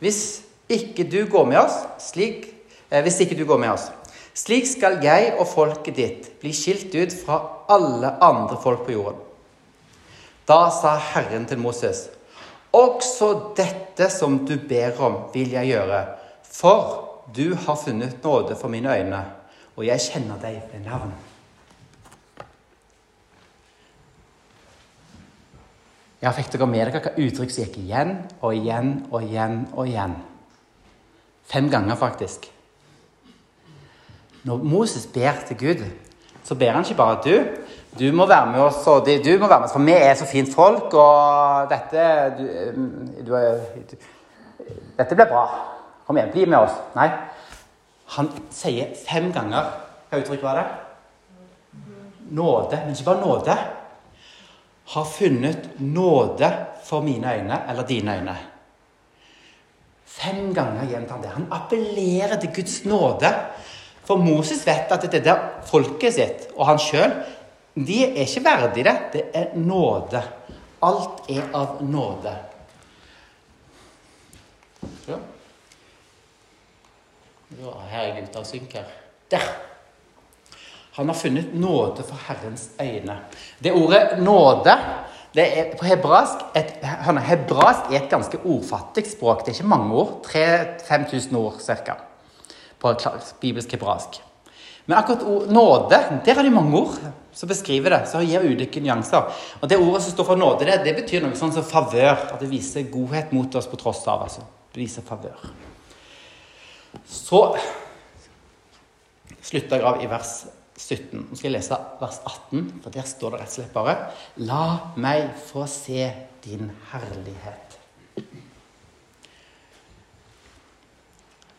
Hvis 0.00 0.42
ikke 0.68 1.04
du 1.04 1.24
går 1.30 1.44
med 1.50 1.60
oss, 1.60 1.76
slik, 2.00 2.48
eh, 2.90 3.02
hvis 3.02 3.20
ikke 3.20 3.36
du 3.36 3.44
går 3.44 3.58
med 3.58 3.72
oss, 3.74 3.90
slik 4.34 4.66
skal 4.66 5.00
jeg 5.04 5.34
og 5.38 5.48
folket 5.48 5.96
ditt 5.96 6.28
bli 6.40 6.52
skilt 6.56 6.94
ut 6.94 7.12
fra 7.24 7.40
alle 7.68 8.14
andre 8.22 8.56
folk 8.62 8.86
på 8.86 8.94
jorden. 8.96 9.24
Da 10.48 10.70
sa 10.72 10.96
Herren 10.96 11.44
til 11.46 11.58
Moses, 11.60 12.08
også 12.72 13.54
dette 13.56 14.08
som 14.10 14.46
du 14.46 14.56
ber 14.68 14.96
om, 15.04 15.18
vil 15.34 15.52
jeg 15.52 15.74
gjøre, 15.74 16.04
for 16.42 17.04
du 17.34 17.52
har 17.54 17.76
funnet 17.76 18.24
nåde 18.24 18.56
for 18.56 18.72
mine 18.72 18.94
øyne 18.94 19.24
og 19.78 19.84
jeg 19.86 20.02
kjenner 20.02 20.40
deg 20.42 20.56
ved 20.72 20.82
navn. 20.82 21.12
Ja, 26.18 26.32
fikk 26.34 26.50
dere 26.50 26.66
med 26.66 26.88
dere 26.88 26.98
hva 27.04 27.12
uttrykk 27.14 27.52
som 27.54 27.62
gikk 27.62 27.76
igjen 27.84 28.16
og 28.40 28.56
igjen 28.56 28.88
og 29.12 29.22
igjen 29.22 29.60
og 29.70 29.86
igjen? 29.86 30.16
Fem 31.46 31.68
ganger, 31.70 31.94
faktisk. 31.96 32.50
Når 34.42 34.66
Moses 34.66 35.06
ber 35.14 35.38
til 35.46 35.60
Gud, 35.62 35.86
så 36.42 36.58
ber 36.58 36.74
han 36.74 36.82
ikke 36.82 36.98
bare 36.98 37.22
du. 37.22 37.36
Du 37.98 38.10
må 38.12 38.26
være 38.26 38.50
med 38.50 38.60
oss, 38.66 38.82
og 38.90 39.06
du 39.06 39.30
må 39.38 39.46
være 39.46 39.60
med 39.62 39.68
oss, 39.68 39.76
for 39.78 39.86
vi 39.86 39.94
er 39.94 40.18
så 40.18 40.26
fint 40.26 40.50
folk, 40.54 40.90
og 40.90 41.70
dette 41.70 42.04
du, 42.38 42.44
du, 43.22 43.34
Dette 44.98 45.14
blir 45.14 45.30
bra. 45.30 45.46
Kom 46.06 46.18
igjen, 46.18 46.34
bli 46.34 46.50
med 46.50 46.58
oss. 46.66 46.74
Nei, 46.98 47.06
han 48.08 48.30
sier 48.54 48.94
fem 48.96 49.32
ganger 49.32 49.72
Hva 50.08 50.20
uttrykk 50.22 50.44
var 50.44 50.56
det? 50.56 50.68
Nåde. 52.32 52.78
Men 52.84 52.94
ikke 52.94 53.04
bare 53.04 53.20
nåde. 53.20 53.56
Har 54.88 55.04
funnet 55.04 55.68
nåde 55.80 56.48
for 56.84 57.04
mine 57.04 57.34
øyne, 57.34 57.58
eller 57.68 57.86
dine 57.86 58.14
øyne. 58.16 58.36
Fem 60.08 60.54
ganger 60.54 60.88
gjentar 60.88 61.14
han 61.14 61.22
det. 61.22 61.34
Han 61.34 61.48
appellerer 61.52 62.40
til 62.40 62.54
Guds 62.56 62.84
nåde. 62.84 63.32
For 64.04 64.16
Moses 64.16 64.64
vet 64.66 64.92
at 64.92 65.04
dette 65.12 65.34
folket 65.68 66.14
sitt 66.16 66.46
og 66.56 66.66
han 66.70 66.80
sjøl, 66.80 67.12
de 67.76 67.98
er 68.06 68.22
ikke 68.24 68.44
verdig 68.44 68.84
det. 68.88 68.96
Det 69.12 69.24
er 69.36 69.56
nåde. 69.60 70.22
Alt 70.82 71.28
er 71.28 71.50
av 71.54 71.82
nåde. 71.84 72.32
Ja. 75.08 75.18
Her 77.90 78.00
er 78.02 78.22
ute 78.22 78.38
og 78.38 78.46
synker. 78.46 78.86
Der! 79.30 79.44
Han 80.98 81.08
har 81.08 81.14
funnet 81.14 81.54
nåde 81.54 82.02
for 82.02 82.18
Herrens 82.26 82.70
øyne. 82.80 83.18
Det 83.62 83.72
ordet 83.72 84.18
'nåde' 84.18 84.78
det 85.34 85.58
er 85.58 85.76
på 85.76 85.84
hebraisk 85.84 86.40
et, 86.56 86.72
Hebraisk 87.28 87.92
er 87.92 88.00
et 88.00 88.10
ganske 88.10 88.38
ordfattig 88.44 89.04
språk. 89.10 89.44
Det 89.44 89.52
er 89.52 89.58
ikke 89.60 89.68
mange 89.68 89.94
ord. 89.94 90.24
3000-5000 90.26 91.36
ord 91.36 91.60
ca. 91.60 91.94
på 92.80 92.94
bibelsk 93.40 93.70
hebraisk. 93.70 94.22
Men 94.86 94.98
akkurat 94.98 95.22
ord, 95.22 95.46
nåde, 95.46 96.00
der 96.24 96.34
er 96.38 96.42
det 96.42 96.52
mange 96.52 96.78
ord 96.78 96.98
som 97.32 97.48
beskriver 97.48 97.88
det. 97.88 98.08
som 98.08 98.24
gir 98.24 98.40
ulike 98.40 98.80
nyanser. 98.80 99.22
Og 99.60 99.70
Det 99.70 99.78
ordet 99.78 100.02
som 100.02 100.12
står 100.12 100.24
for 100.24 100.36
nåde, 100.36 100.64
det, 100.64 100.80
det 100.84 100.96
betyr 100.96 101.22
noe 101.22 101.36
sånn 101.36 101.52
som 101.52 101.62
favør. 101.64 102.32
At 102.32 102.40
det 102.40 102.50
viser 102.50 102.90
godhet 102.90 103.32
mot 103.32 103.54
oss 103.54 103.66
på 103.66 103.76
tross 103.76 104.06
av. 104.08 104.22
altså. 104.22 104.40
Det 104.74 104.80
viser 104.80 105.02
favør. 105.02 105.67
Så 107.08 107.42
slutter 109.42 109.76
jeg 109.76 109.86
av 109.88 110.02
i 110.02 110.08
vers 110.10 110.32
17. 110.78 111.26
Nå 111.28 111.36
skal 111.36 111.48
jeg 111.48 111.56
lese 111.56 111.78
vers 112.00 112.20
18, 112.24 112.68
for 112.82 112.94
der 112.94 113.06
står 113.08 113.34
det 113.34 113.40
rett 113.42 113.52
og 113.52 113.56
slett 113.56 113.74
bare 113.74 113.96
La 114.46 114.62
meg 115.00 115.32
få 115.48 115.66
se 115.70 116.06
din 116.44 116.70
herlighet. 116.92 117.78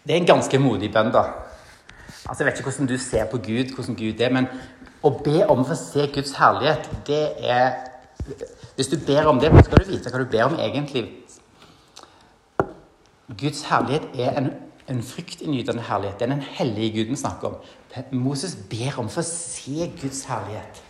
Det 0.03 0.15
er 0.15 0.21
en 0.21 0.29
ganske 0.29 0.59
modig 0.61 0.89
bønn, 0.93 1.11
da. 1.13 1.25
Altså, 2.29 2.43
Jeg 2.43 2.45
vet 2.45 2.59
ikke 2.59 2.71
hvordan 2.71 2.87
du 2.87 2.97
ser 2.97 3.25
på 3.25 3.37
Gud, 3.37 3.75
hvordan 3.75 3.95
Gud 3.95 4.21
er, 4.21 4.31
men 4.33 4.47
å 5.03 5.11
be 5.23 5.43
om 5.45 5.61
å 5.61 5.67
få 5.67 5.75
se 5.77 6.07
Guds 6.13 6.33
herlighet, 6.39 6.89
det 7.07 7.23
er 7.39 7.85
Hvis 8.75 8.87
du 8.87 8.97
ber 9.05 9.25
om 9.25 9.39
det, 9.41 9.49
skal 9.65 9.81
du 9.81 9.89
vite 9.89 10.11
hva 10.11 10.19
du 10.21 10.29
ber 10.29 10.43
om 10.45 10.59
egentlig. 10.61 11.01
Guds 13.39 13.63
herlighet 13.65 14.05
er 14.13 14.37
en 14.37 14.49
en 14.89 15.03
fryktinngytende 15.03 15.81
herlighet. 15.81 16.19
Det 16.19 16.29
er 16.29 16.33
den 16.35 16.41
hellige 16.41 17.03
Guden 17.03 17.17
snakker 17.17 17.47
om. 17.47 17.55
Moses 18.11 18.57
ber 18.69 18.99
om 18.99 19.09
for 19.09 19.21
å 19.21 19.25
se 19.25 19.91
Guds 20.01 20.23
herlighet. 20.29 20.81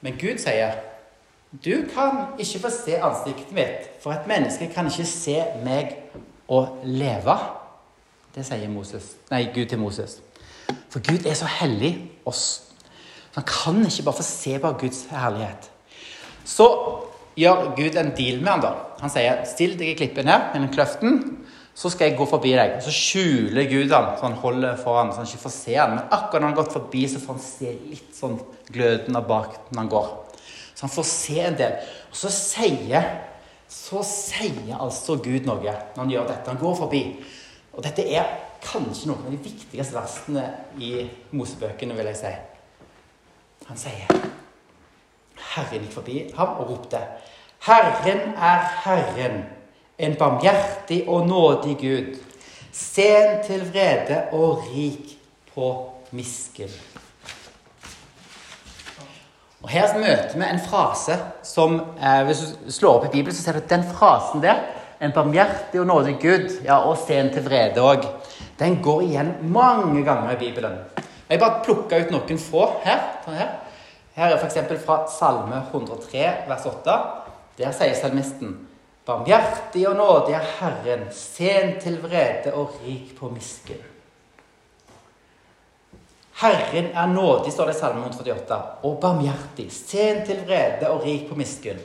Men 0.00 0.18
Gud 0.18 0.38
sier, 0.38 0.72
'Du 1.52 1.84
kan 1.94 2.26
ikke 2.38 2.58
få 2.58 2.70
se 2.70 2.96
ansiktet 2.96 3.52
mitt, 3.52 3.90
for 4.00 4.12
et 4.12 4.26
menneske 4.26 4.72
kan 4.74 4.86
ikke 4.86 5.06
se 5.06 5.44
meg 5.64 5.96
og 6.48 6.80
leve.' 6.84 7.38
Det 8.34 8.46
sier 8.46 8.68
Moses, 8.68 9.16
nei, 9.30 9.50
Gud 9.54 9.66
til 9.66 9.78
Moses. 9.78 10.20
For 10.90 11.00
Gud 11.00 11.26
er 11.26 11.34
så 11.34 11.44
hellig 11.44 12.10
oss. 12.24 12.62
Han 13.34 13.44
kan 13.44 13.84
ikke 13.86 14.02
bare 14.02 14.14
få 14.14 14.22
se 14.22 14.58
på 14.58 14.72
Guds 14.72 15.06
herlighet. 15.10 15.70
Så 16.44 16.68
gjør 17.36 17.76
Gud 17.76 17.96
en 17.96 18.16
deal 18.16 18.40
med 18.40 18.48
ham 18.48 18.60
da. 18.60 18.72
Han 19.00 19.10
sier, 19.10 19.44
'Still 19.44 19.78
deg 19.78 19.88
i 19.88 19.94
klippen 19.94 20.28
her, 20.28 20.52
mellom 20.52 20.72
kløften, 20.72 21.38
så 21.74 21.90
skal 21.90 22.10
jeg 22.10 22.18
gå 22.18 22.26
forbi 22.28 22.52
deg. 22.52 22.76
Og 22.76 22.84
så 22.84 22.92
skjuler 22.92 23.68
Gud 23.70 23.94
han, 23.94 24.10
så 24.18 24.26
han 24.26 24.38
holder 24.42 24.76
foran, 24.80 25.12
så 25.12 25.22
han 25.22 25.30
ikke 25.30 25.44
får 25.46 25.54
se 25.54 25.76
han. 25.78 25.96
Men 25.96 26.04
akkurat 26.04 26.42
når 26.42 26.48
han 26.48 26.54
har 26.54 26.60
gått 26.60 26.76
forbi, 26.76 27.02
så 27.08 27.22
får 27.22 27.38
han 27.38 27.44
se 27.46 27.74
litt 27.94 28.14
sånn 28.16 28.38
gløden 28.72 29.18
av 29.18 29.26
bak 29.28 29.56
når 29.70 29.80
han 29.80 29.92
går. 29.96 30.10
Så 30.74 30.86
han 30.86 30.94
får 30.94 31.08
se 31.08 31.38
en 31.46 31.58
del. 31.58 31.76
Og 32.10 32.20
så 32.20 32.32
sier, 32.36 33.10
så 33.72 34.04
sier 34.06 34.76
altså 34.76 35.16
Gud 35.24 35.48
noe 35.48 35.62
når 35.64 36.02
han 36.02 36.12
gjør 36.12 36.28
dette. 36.28 36.52
Han 36.52 36.60
går 36.60 36.78
forbi. 36.84 37.02
Og 37.72 37.84
dette 37.86 38.04
er 38.04 38.36
kanskje 38.62 39.08
noen 39.10 39.26
av 39.26 39.32
de 39.32 39.40
viktigste 39.42 39.96
versene 39.96 40.44
i 40.78 40.94
Mosebøkene, 41.32 41.96
vil 41.96 42.12
jeg 42.12 42.20
si. 42.20 42.32
Han 43.68 43.78
sier 43.78 44.30
Herren 45.52 45.84
gikk 45.84 45.94
forbi 45.94 46.16
ham 46.36 46.56
og 46.60 46.70
ropte 46.70 47.00
Herren 47.62 48.32
er 48.34 48.64
Herren 48.82 49.36
en 49.98 50.16
barmhjertig 50.18 51.04
og 51.08 51.26
nådig 51.26 51.76
Gud, 51.80 52.18
sen 52.72 53.42
til 53.46 53.66
vrede 53.72 54.22
og 54.32 54.64
rik 54.72 55.18
på 55.54 55.68
miskunn. 56.10 56.72
Og 59.62 59.68
Her 59.70 59.92
møter 59.94 60.34
vi 60.34 60.46
en 60.48 60.60
frase 60.60 61.16
som 61.46 61.76
eh, 62.02 62.22
Hvis 62.26 62.40
du 62.40 62.70
slår 62.72 62.96
opp 62.96 63.04
i 63.06 63.12
Bibelen, 63.12 63.36
så 63.36 63.42
ser 63.42 63.52
du 63.52 63.62
at 63.62 63.70
den 63.70 63.84
frasen 63.94 64.42
der, 64.42 64.58
en 65.02 65.12
barmhjertig 65.14 65.80
og 65.80 65.86
nådig 65.86 66.16
Gud, 66.22 66.48
ja, 66.64 66.80
og 66.82 66.96
sen 67.06 67.30
til 67.34 67.44
vrede 67.44 67.82
òg, 67.82 68.06
den 68.58 68.80
går 68.82 69.00
igjen 69.02 69.32
mange 69.42 70.04
ganger 70.04 70.32
i 70.32 70.38
Bibelen. 70.38 70.78
Jeg 71.30 71.40
bare 71.40 71.62
plukka 71.64 72.00
ut 72.02 72.10
noen 72.10 72.38
få 72.38 72.66
her. 72.84 73.00
Her, 73.26 73.54
her 74.14 74.34
er 74.34 74.38
f.eks. 74.38 74.84
fra 74.84 74.98
Salme 75.10 75.62
103, 75.70 76.26
vers 76.48 76.66
8. 76.66 76.98
Der 77.58 77.72
sier 77.72 77.94
salmisten 77.94 78.58
Barmhjertig 79.06 79.88
og 79.88 79.96
nådig 79.96 80.34
er 80.34 80.50
Herren, 80.58 81.08
sen 81.10 81.80
til 81.82 81.98
vrede 82.02 82.52
og 82.54 82.76
rik 82.84 83.16
på 83.18 83.30
miskunn. 83.34 83.80
Herren 86.42 86.90
er 86.94 87.06
nådig, 87.06 87.52
står 87.52 87.66
det 87.70 87.74
i 87.76 87.78
Salme 87.78 88.00
148, 88.00 88.60
og 88.82 89.00
barmhjertig, 89.00 89.66
sen 89.72 90.22
til 90.26 90.44
vrede 90.46 90.90
og 90.90 91.02
rik 91.04 91.28
på 91.28 91.34
miskunn. 91.38 91.80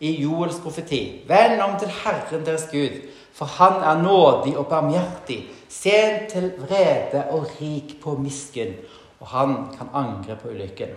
I 0.00 0.10
Joels 0.22 0.58
profeti, 0.62 1.24
vend 1.28 1.60
om 1.62 1.78
til 1.80 1.88
Herren 2.02 2.44
deres 2.46 2.68
Gud, 2.72 3.00
for 3.32 3.44
Han 3.44 3.80
er 3.82 4.02
nådig 4.02 4.58
og 4.58 4.66
barmhjertig, 4.66 5.46
sen 5.68 6.28
til 6.30 6.52
vrede 6.58 7.24
og 7.30 7.46
rik 7.60 7.96
på 8.02 8.16
miskunn, 8.16 8.76
og 9.20 9.26
han 9.26 9.56
kan 9.78 9.88
angre 9.94 10.36
på 10.36 10.48
ulykken. 10.48 10.92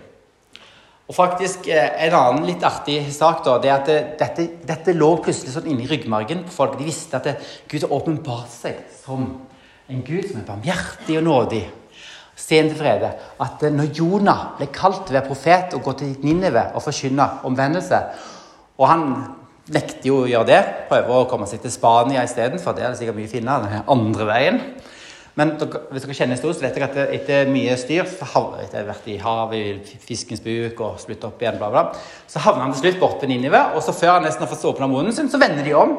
Og 1.06 1.14
faktisk 1.14 1.68
eh, 1.70 2.06
En 2.06 2.16
annen 2.18 2.46
litt 2.48 2.64
artig 2.66 2.98
sak 3.14 3.44
da, 3.46 3.56
det 3.62 3.70
er 3.70 3.76
at 3.76 3.90
det, 3.90 3.98
dette, 4.18 4.46
dette, 4.66 4.94
lå 4.96 5.12
plutselig 5.22 5.54
sånn 5.54 5.68
inni 5.70 5.86
ryggmargen 5.86 6.44
på 6.48 6.54
folk. 6.54 6.78
De 6.78 6.88
visste 6.88 7.18
at 7.18 7.28
det, 7.28 7.36
Gud 7.70 7.86
har 7.86 7.94
åpenbart 7.94 8.50
seg 8.50 8.82
som 9.04 9.28
en 9.86 10.02
Gud 10.06 10.26
som 10.26 10.40
er 10.40 10.48
barmhjertig 10.48 11.20
og 11.20 11.26
nådig. 11.28 11.62
Sen 12.36 12.68
til 12.68 12.78
frede. 12.80 13.12
At 13.42 13.62
eh, 13.62 13.74
når 13.74 13.92
Jonah 13.94 14.42
ble 14.58 14.68
kalt 14.74 15.04
til 15.06 15.14
å 15.14 15.20
være 15.20 15.30
profet 15.30 15.78
og 15.78 15.86
gå 15.86 15.96
til 16.02 16.16
Ninive 16.26 16.68
og 16.74 16.84
forkynne 16.84 17.30
omvendelse 17.46 18.02
Og 18.76 18.90
han 18.90 19.06
nekter 19.72 20.10
jo 20.10 20.18
å 20.24 20.28
gjøre 20.30 20.50
det, 20.50 20.58
prøver 20.90 21.14
å 21.14 21.28
komme 21.30 21.46
seg 21.50 21.62
til 21.62 21.72
Spania 21.74 22.22
isteden, 22.26 22.60
for 22.62 22.76
det 22.76 22.84
er 22.84 22.92
det 22.92 23.00
sikkert 23.00 23.16
mye 23.18 23.30
finere 23.30 23.70
den 23.70 23.88
andre 23.90 24.26
veien. 24.28 24.60
Men 25.36 25.52
hvis 25.60 26.06
dere 26.06 26.14
kjenner 26.16 26.38
historien, 26.38 26.56
så 26.56 26.64
vet 26.64 26.76
dere 26.78 26.86
at 26.88 27.10
etter 27.12 27.50
mye 27.52 27.74
styr, 27.76 28.06
så 28.08 28.24
havner 28.30 28.62
etter 28.64 28.86
vært 28.88 29.08
i 29.12 29.18
havet, 29.20 29.90
i 29.92 29.98
fiskens 30.00 30.40
buk 30.40 30.80
og 30.80 31.02
slutt 31.02 31.26
opp 31.28 31.42
igjen, 31.44 31.58
bla, 31.60 31.68
bla, 31.74 31.82
så 32.24 32.40
havner 32.40 32.64
han 32.64 32.72
til 32.72 32.86
slutt 32.86 33.02
borte 33.02 33.26
på 33.26 33.28
Ninive. 33.28 33.60
Og 33.76 33.84
så 33.84 33.92
før 33.92 34.14
han 34.14 34.24
nesten 34.24 34.46
har 34.46 34.52
fått 34.52 34.64
åpna 34.70 34.88
munnen 34.88 35.12
sin, 35.12 35.28
så 35.28 35.40
vender 35.42 35.66
de 35.66 35.76
om. 35.76 35.92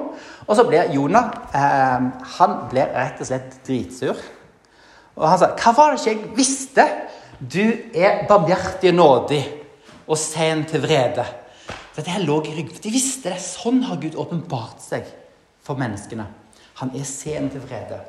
Og 0.48 0.58
så 0.58 0.66
blir 0.66 0.90
Jonah 0.96 1.30
eh, 1.54 2.10
Han 2.40 2.58
blir 2.72 2.90
rett 2.96 3.22
og 3.22 3.30
slett 3.30 3.60
dritsur. 3.68 4.26
Og 5.18 5.30
han 5.30 5.40
sa, 5.42 5.54
'Hva 5.54 5.76
var 5.78 5.94
det 5.94 6.02
ikke 6.02 6.16
jeg 6.16 6.38
visste?' 6.38 6.90
Du 7.38 7.62
er 7.94 8.26
barmhjertig 8.26 8.90
og 8.90 8.96
nådig 8.98 9.44
og 10.08 10.18
sen 10.18 10.66
til 10.66 10.82
vrede. 10.82 11.26
Dette 11.96 12.10
her 12.10 12.26
lå 12.26 12.40
i 12.42 12.56
ryggen. 12.56 12.80
De 12.82 12.90
visste 12.90 13.30
det. 13.30 13.38
Sånn 13.38 13.84
har 13.86 14.00
Gud 14.02 14.18
åpenbart 14.18 14.82
seg 14.82 15.06
for 15.62 15.78
menneskene. 15.78 16.26
Han 16.82 16.96
er 16.98 17.06
sen 17.06 17.52
til 17.54 17.62
vrede. 17.62 18.00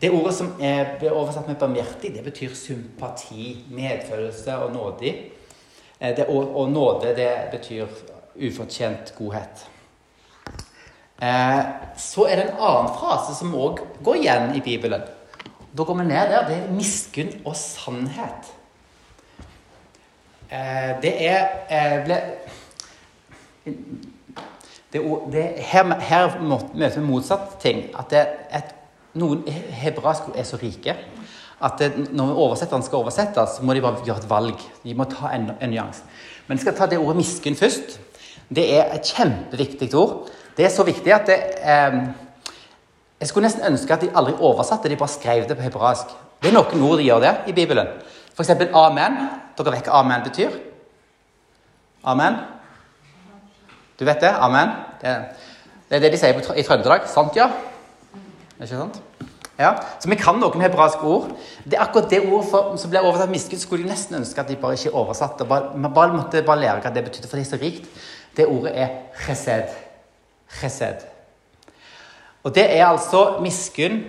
Det 0.00 0.10
ordet 0.10 0.34
som 0.34 0.52
er, 0.60 0.98
oversatt 1.12 1.48
med 1.48 1.56
'barmhjertig', 1.56 2.14
det 2.16 2.24
betyr 2.24 2.54
sympati, 2.54 3.64
medfølelse 3.70 4.56
og 4.56 4.72
nådig. 4.72 5.32
Eh, 6.00 6.16
det, 6.16 6.26
og, 6.26 6.56
og, 6.56 6.70
nåde, 6.70 7.16
det 7.16 7.30
betyr 7.50 7.86
ufortjent 8.36 9.14
godhet. 9.18 9.68
Eh, 11.22 11.60
så 11.96 12.24
er 12.24 12.36
det 12.36 12.44
en 12.44 12.58
annen 12.60 12.92
frase 12.92 13.34
som 13.38 13.54
òg 13.54 13.80
går 14.04 14.14
igjen 14.20 14.54
i 14.56 14.60
Bibelen. 14.60 15.02
Da 15.76 15.82
går 15.82 15.94
vi 15.94 16.04
ned 16.04 16.30
der. 16.30 16.48
Det 16.48 16.56
er 16.56 16.72
miskunn 16.72 17.32
og 17.44 17.56
sannhet. 17.56 18.52
Eh, 20.50 20.92
det 21.02 21.14
er 21.28 21.48
eh, 21.70 22.04
ble, 22.04 22.20
det, 24.92 25.02
det, 25.32 25.44
her, 25.58 25.94
her 26.00 26.36
møter 26.40 27.00
vi 27.00 27.06
motsatt 27.06 27.56
ting. 27.60 27.86
At 27.98 28.12
det 28.12 28.20
er 28.20 28.60
et 28.60 28.75
noen 29.16 29.44
hebraisk 29.48 30.30
er 30.34 30.46
så 30.46 30.58
rike 30.60 30.96
at 31.56 31.78
det, 31.80 31.90
når 32.12 32.36
oversetteren 32.36 32.84
skal 32.84 33.00
oversette, 33.00 33.46
så 33.48 33.64
må 33.64 33.74
de 33.74 33.80
bare 33.80 34.04
gjøre 34.04 34.20
et 34.20 34.30
valg. 34.30 34.64
De 34.84 34.94
må 34.94 35.06
ta 35.08 35.32
en, 35.32 35.50
en 35.56 35.72
nyans. 35.72 36.02
Men 36.46 36.58
jeg 36.58 36.66
skal 36.66 36.76
ta 36.76 36.86
det 36.90 36.98
ordet 36.98 37.16
'miskunn' 37.16 37.56
først. 37.56 37.96
Det 38.48 38.66
er 38.76 38.92
et 38.94 39.08
kjempeviktig 39.08 39.94
ord. 39.94 40.28
Det 40.56 40.64
er 40.64 40.70
så 40.70 40.84
viktig 40.84 41.12
at 41.14 41.26
det, 41.26 41.40
eh, 41.62 42.06
Jeg 43.20 43.28
skulle 43.28 43.46
nesten 43.46 43.64
ønske 43.64 43.92
at 43.92 44.00
de 44.00 44.10
aldri 44.14 44.34
oversatte, 44.40 44.88
de 44.88 44.96
bare 44.96 45.08
skrev 45.08 45.48
det 45.48 45.56
på 45.56 45.62
hebraisk. 45.62 46.06
Det 46.42 46.48
er 46.48 46.54
noen 46.54 46.82
ord 46.82 46.98
de 46.98 47.04
gjør 47.04 47.20
det 47.20 47.36
i 47.46 47.52
Bibelen. 47.52 47.86
F.eks. 48.36 48.50
'amen'. 48.50 49.16
Dere 49.56 49.72
vet 49.72 49.84
hva 49.88 50.02
'amen' 50.02 50.24
betyr? 50.24 50.50
Amen? 52.04 52.34
Du 53.98 54.04
vet 54.04 54.20
det? 54.20 54.34
Amen? 54.38 54.68
Det, 55.00 55.24
Det 55.88 55.96
er 55.96 56.00
det 56.00 56.12
de 56.12 56.18
sier 56.18 56.58
i 56.58 56.62
Trøndelag. 56.62 57.00
Sant, 57.06 57.36
ja? 57.36 57.48
Ikke 58.60 58.72
sant? 58.72 59.00
Ja, 59.58 59.72
Så 60.00 60.08
vi 60.08 60.18
kan 60.20 60.36
noen 60.40 60.60
hebraiske 60.60 61.00
ord. 61.08 61.30
Det 61.64 61.78
er 61.78 61.84
akkurat 61.86 62.10
det 62.10 62.20
ordet 62.26 62.50
for, 62.50 62.76
som 62.76 62.92
blir 62.92 63.04
oversatt 63.04 63.32
miskunn, 63.32 63.60
skulle 63.60 63.86
jeg 63.86 63.92
nesten 63.92 64.18
ønske 64.18 64.40
at 64.40 64.50
de 64.52 64.56
bare 64.60 64.76
ikke 64.76 64.92
oversatte. 64.92 65.46
Man 65.48 65.94
bare 65.94 66.12
måtte 66.12 66.44
bare 66.44 66.60
lære 66.60 66.82
hva 66.84 66.92
det 66.92 67.04
betydde, 67.06 67.28
for 67.30 67.40
det 67.40 67.46
er 67.46 67.50
så 67.50 67.60
rikt. 67.62 67.88
Det 68.36 68.46
ordet 68.46 68.74
er 68.76 68.92
chesed. 69.24 69.72
Chesed. 70.60 71.06
Og 72.44 72.54
det 72.54 72.66
er 72.68 72.84
altså 72.86 73.38
miskunn, 73.42 74.04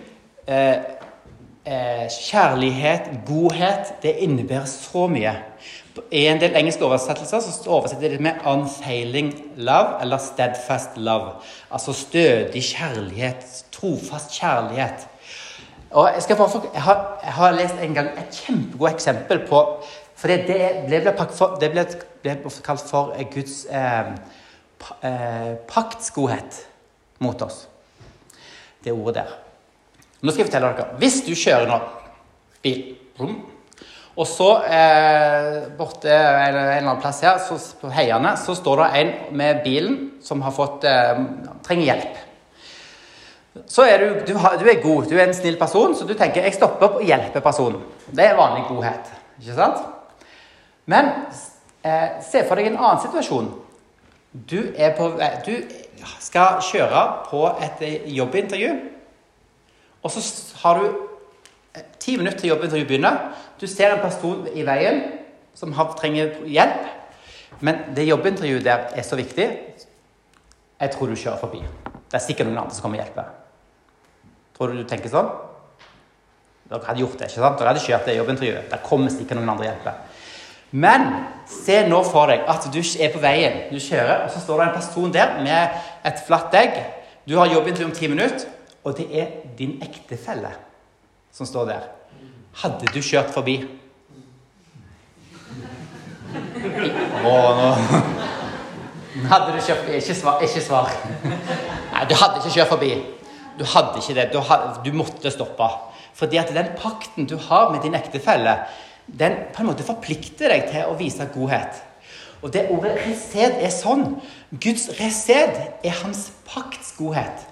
eh, 0.48 0.84
eh, 1.66 2.08
kjærlighet, 2.12 3.10
godhet. 3.26 3.94
Det 4.04 4.18
innebærer 4.20 4.66
så 4.66 5.08
mye. 5.08 5.34
I 6.12 6.26
en 6.28 6.40
del 6.42 6.56
engelske 6.56 6.86
oversettelser 6.86 7.44
så 7.44 7.70
oversetter 7.70 8.10
de 8.10 8.18
det 8.18 8.24
med 8.24 8.42
'unfailing 8.46 9.34
love' 9.58 10.02
eller 10.02 10.18
'steadfast 10.18 10.98
love'. 10.98 11.44
Altså 11.72 11.94
stødig 11.94 12.64
kjærlighet, 12.64 13.66
trofast 13.72 14.32
kjærlighet. 14.40 15.08
Og 15.92 16.10
jeg, 16.14 16.24
skal 16.24 16.36
bare 16.36 16.62
jeg, 16.74 16.82
har, 16.82 17.20
jeg 17.24 17.34
har 17.34 17.52
lest 17.52 17.76
en 17.82 17.94
gang 17.94 18.08
et 18.08 18.44
kjempegodt 18.46 18.94
eksempel 18.94 19.40
på 19.48 19.84
For 20.18 20.28
det, 20.28 20.46
ble, 20.88 21.14
det 21.62 21.72
ble, 21.72 21.86
ble, 22.24 22.52
kalt 22.66 22.90
for 22.90 23.14
Guds 23.34 23.66
eh, 23.70 24.08
eh, 25.04 25.52
paktsgodhet 25.70 26.68
mot 27.20 27.42
oss. 27.42 27.68
Det 28.84 28.92
ordet 28.92 29.16
der. 29.16 29.36
Nå 30.22 30.32
skal 30.32 30.42
jeg 30.42 30.50
fortelle 30.50 30.72
dere. 30.74 30.98
Hvis 30.98 31.22
du 31.22 31.36
kjører 31.38 31.70
nå 31.70 31.78
bil 32.66 32.96
og 34.18 34.26
så 34.26 34.48
eh, 34.66 35.68
borte 35.78 36.10
en, 36.10 36.56
eller 36.56 36.80
annen 36.80 37.02
plass 37.02 37.20
her, 37.22 37.38
så, 37.38 37.58
på 37.78 37.92
heiene, 37.94 38.32
så 38.42 38.56
står 38.58 38.82
det 38.82 38.88
en 39.02 39.12
med 39.38 39.60
bilen 39.66 39.98
som 40.26 40.42
har 40.42 40.56
fått, 40.56 40.88
eh, 40.90 41.20
trenger 41.68 41.92
hjelp. 41.92 42.24
Så 43.70 43.86
er 43.86 44.02
du, 44.02 44.08
du, 44.26 44.34
du, 44.34 44.66
er 44.70 44.82
god, 44.82 45.06
du 45.10 45.16
er 45.18 45.28
en 45.28 45.38
snill 45.38 45.58
person, 45.60 45.94
så 45.98 46.06
du 46.06 46.16
tenker 46.18 46.46
jeg 46.46 46.58
stopper 46.58 46.90
opp 46.90 47.00
og 47.00 47.06
hjelper 47.06 47.46
personen. 47.46 47.84
Det 48.10 48.26
er 48.26 48.38
vanlig 48.38 48.66
godhet. 48.72 49.14
ikke 49.40 49.58
sant? 49.58 49.86
Men 50.90 51.12
eh, 51.86 52.18
se 52.26 52.42
for 52.48 52.58
deg 52.58 52.72
en 52.72 52.80
annen 52.80 53.02
situasjon. 53.06 53.50
Du, 54.34 54.60
på, 54.98 55.12
du 55.46 55.54
skal 56.22 56.62
kjøre 56.66 57.04
på 57.30 57.44
et 57.66 57.84
jobbintervju, 58.18 58.74
og 60.02 60.14
så 60.14 60.24
har 60.64 60.82
du 60.82 60.88
eh, 60.90 61.86
ti 62.00 62.18
minutter 62.18 62.40
til 62.42 62.54
jobbintervjuet 62.56 62.90
begynner. 62.90 63.22
Du 63.60 63.68
ser 63.68 63.94
en 63.94 64.04
person 64.04 64.46
i 64.54 64.66
veien 64.68 65.02
som 65.58 65.74
har, 65.74 65.96
trenger 65.98 66.36
hjelp, 66.46 66.86
men 67.66 67.82
det 67.98 68.06
jobbintervjuet 68.06 68.66
der 68.66 68.92
er 68.94 69.06
så 69.06 69.18
viktig. 69.18 69.48
Jeg 70.78 70.94
tror 70.94 71.10
du 71.10 71.18
kjører 71.18 71.42
forbi. 71.42 71.64
Det 72.08 72.20
er 72.20 72.24
sikkert 72.24 72.50
noen 72.50 72.62
andre 72.62 72.76
som 72.76 72.86
kommer 72.86 73.00
og 73.00 73.06
hjelper. 73.06 73.32
Tror 74.58 74.74
du 74.74 74.82
du 74.82 74.90
tenker 74.90 75.10
sånn? 75.10 75.32
Dere 76.68 76.86
hadde 76.86 77.02
gjort 77.02 77.18
det, 77.18 77.32
ikke 77.32 77.42
sant? 77.42 77.58
Dere 77.58 77.72
hadde 77.72 77.84
kjørt 77.84 78.06
det 78.06 78.18
jobbintervjuet. 78.20 78.70
Der 78.70 78.84
kommer 78.86 79.14
sikkert 79.14 79.40
noen 79.40 79.54
andre 79.56 79.66
og 79.66 79.72
hjelper. 79.72 80.24
Men 80.78 81.06
se 81.50 81.80
nå 81.88 82.04
for 82.04 82.30
deg 82.30 82.44
at 82.52 82.68
du 82.74 82.80
er 82.84 83.14
på 83.14 83.24
veien, 83.24 83.60
du 83.72 83.80
kjører, 83.80 84.26
og 84.26 84.34
så 84.34 84.44
står 84.44 84.60
det 84.62 84.68
en 84.68 84.76
person 84.76 85.14
der 85.16 85.38
med 85.42 85.78
et 86.06 86.24
flatt 86.28 86.58
egg. 86.60 86.82
Du 87.28 87.38
har 87.40 87.50
jobbintervju 87.52 87.88
om 87.88 87.96
ti 87.96 88.10
minutter, 88.12 88.50
og 88.84 88.98
det 89.00 89.08
er 89.16 89.32
din 89.58 89.78
ektefelle 89.84 90.52
som 91.32 91.48
står 91.48 91.72
der. 91.72 91.88
Hadde 92.58 92.90
du 92.90 93.02
kjørt 93.06 93.30
forbi? 93.36 93.60
Å, 97.22 97.34
nå 97.58 97.68
Hadde 99.30 99.54
du 99.54 99.60
kjørt 99.62 99.84
forbi? 99.84 100.00
Ikke 100.00 100.16
svar. 100.18 100.42
Ikke 100.46 100.64
svar. 100.66 100.90
Nei, 101.26 102.06
du 102.10 102.16
hadde 102.18 102.42
ikke 102.42 102.56
kjørt 102.56 102.72
forbi. 102.72 102.92
Du 103.60 103.64
hadde 103.66 104.02
ikke 104.02 104.16
det. 104.18 104.26
Du, 104.34 104.40
hadde, 104.42 104.72
du 104.86 104.90
måtte 104.98 105.34
stoppe. 105.34 105.70
Fordi 106.18 106.42
at 106.42 106.54
den 106.56 106.74
pakten 106.80 107.30
du 107.30 107.36
har 107.48 107.70
med 107.74 107.86
din 107.86 107.98
ektefelle, 107.98 108.58
den 109.06 109.38
på 109.54 109.62
en 109.62 109.70
måte 109.70 109.86
forplikter 109.86 110.50
deg 110.50 110.66
til 110.72 110.90
å 110.90 110.98
vise 110.98 111.30
godhet. 111.36 111.78
Og 112.42 112.50
det 112.54 112.68
ordet 112.74 112.98
resed 113.04 113.62
er 113.62 113.74
sånn. 113.74 114.16
Guds 114.50 114.90
resed 114.98 115.62
er 115.86 116.02
hans 116.02 116.28
pakts 116.50 116.96
godhet. 116.98 117.46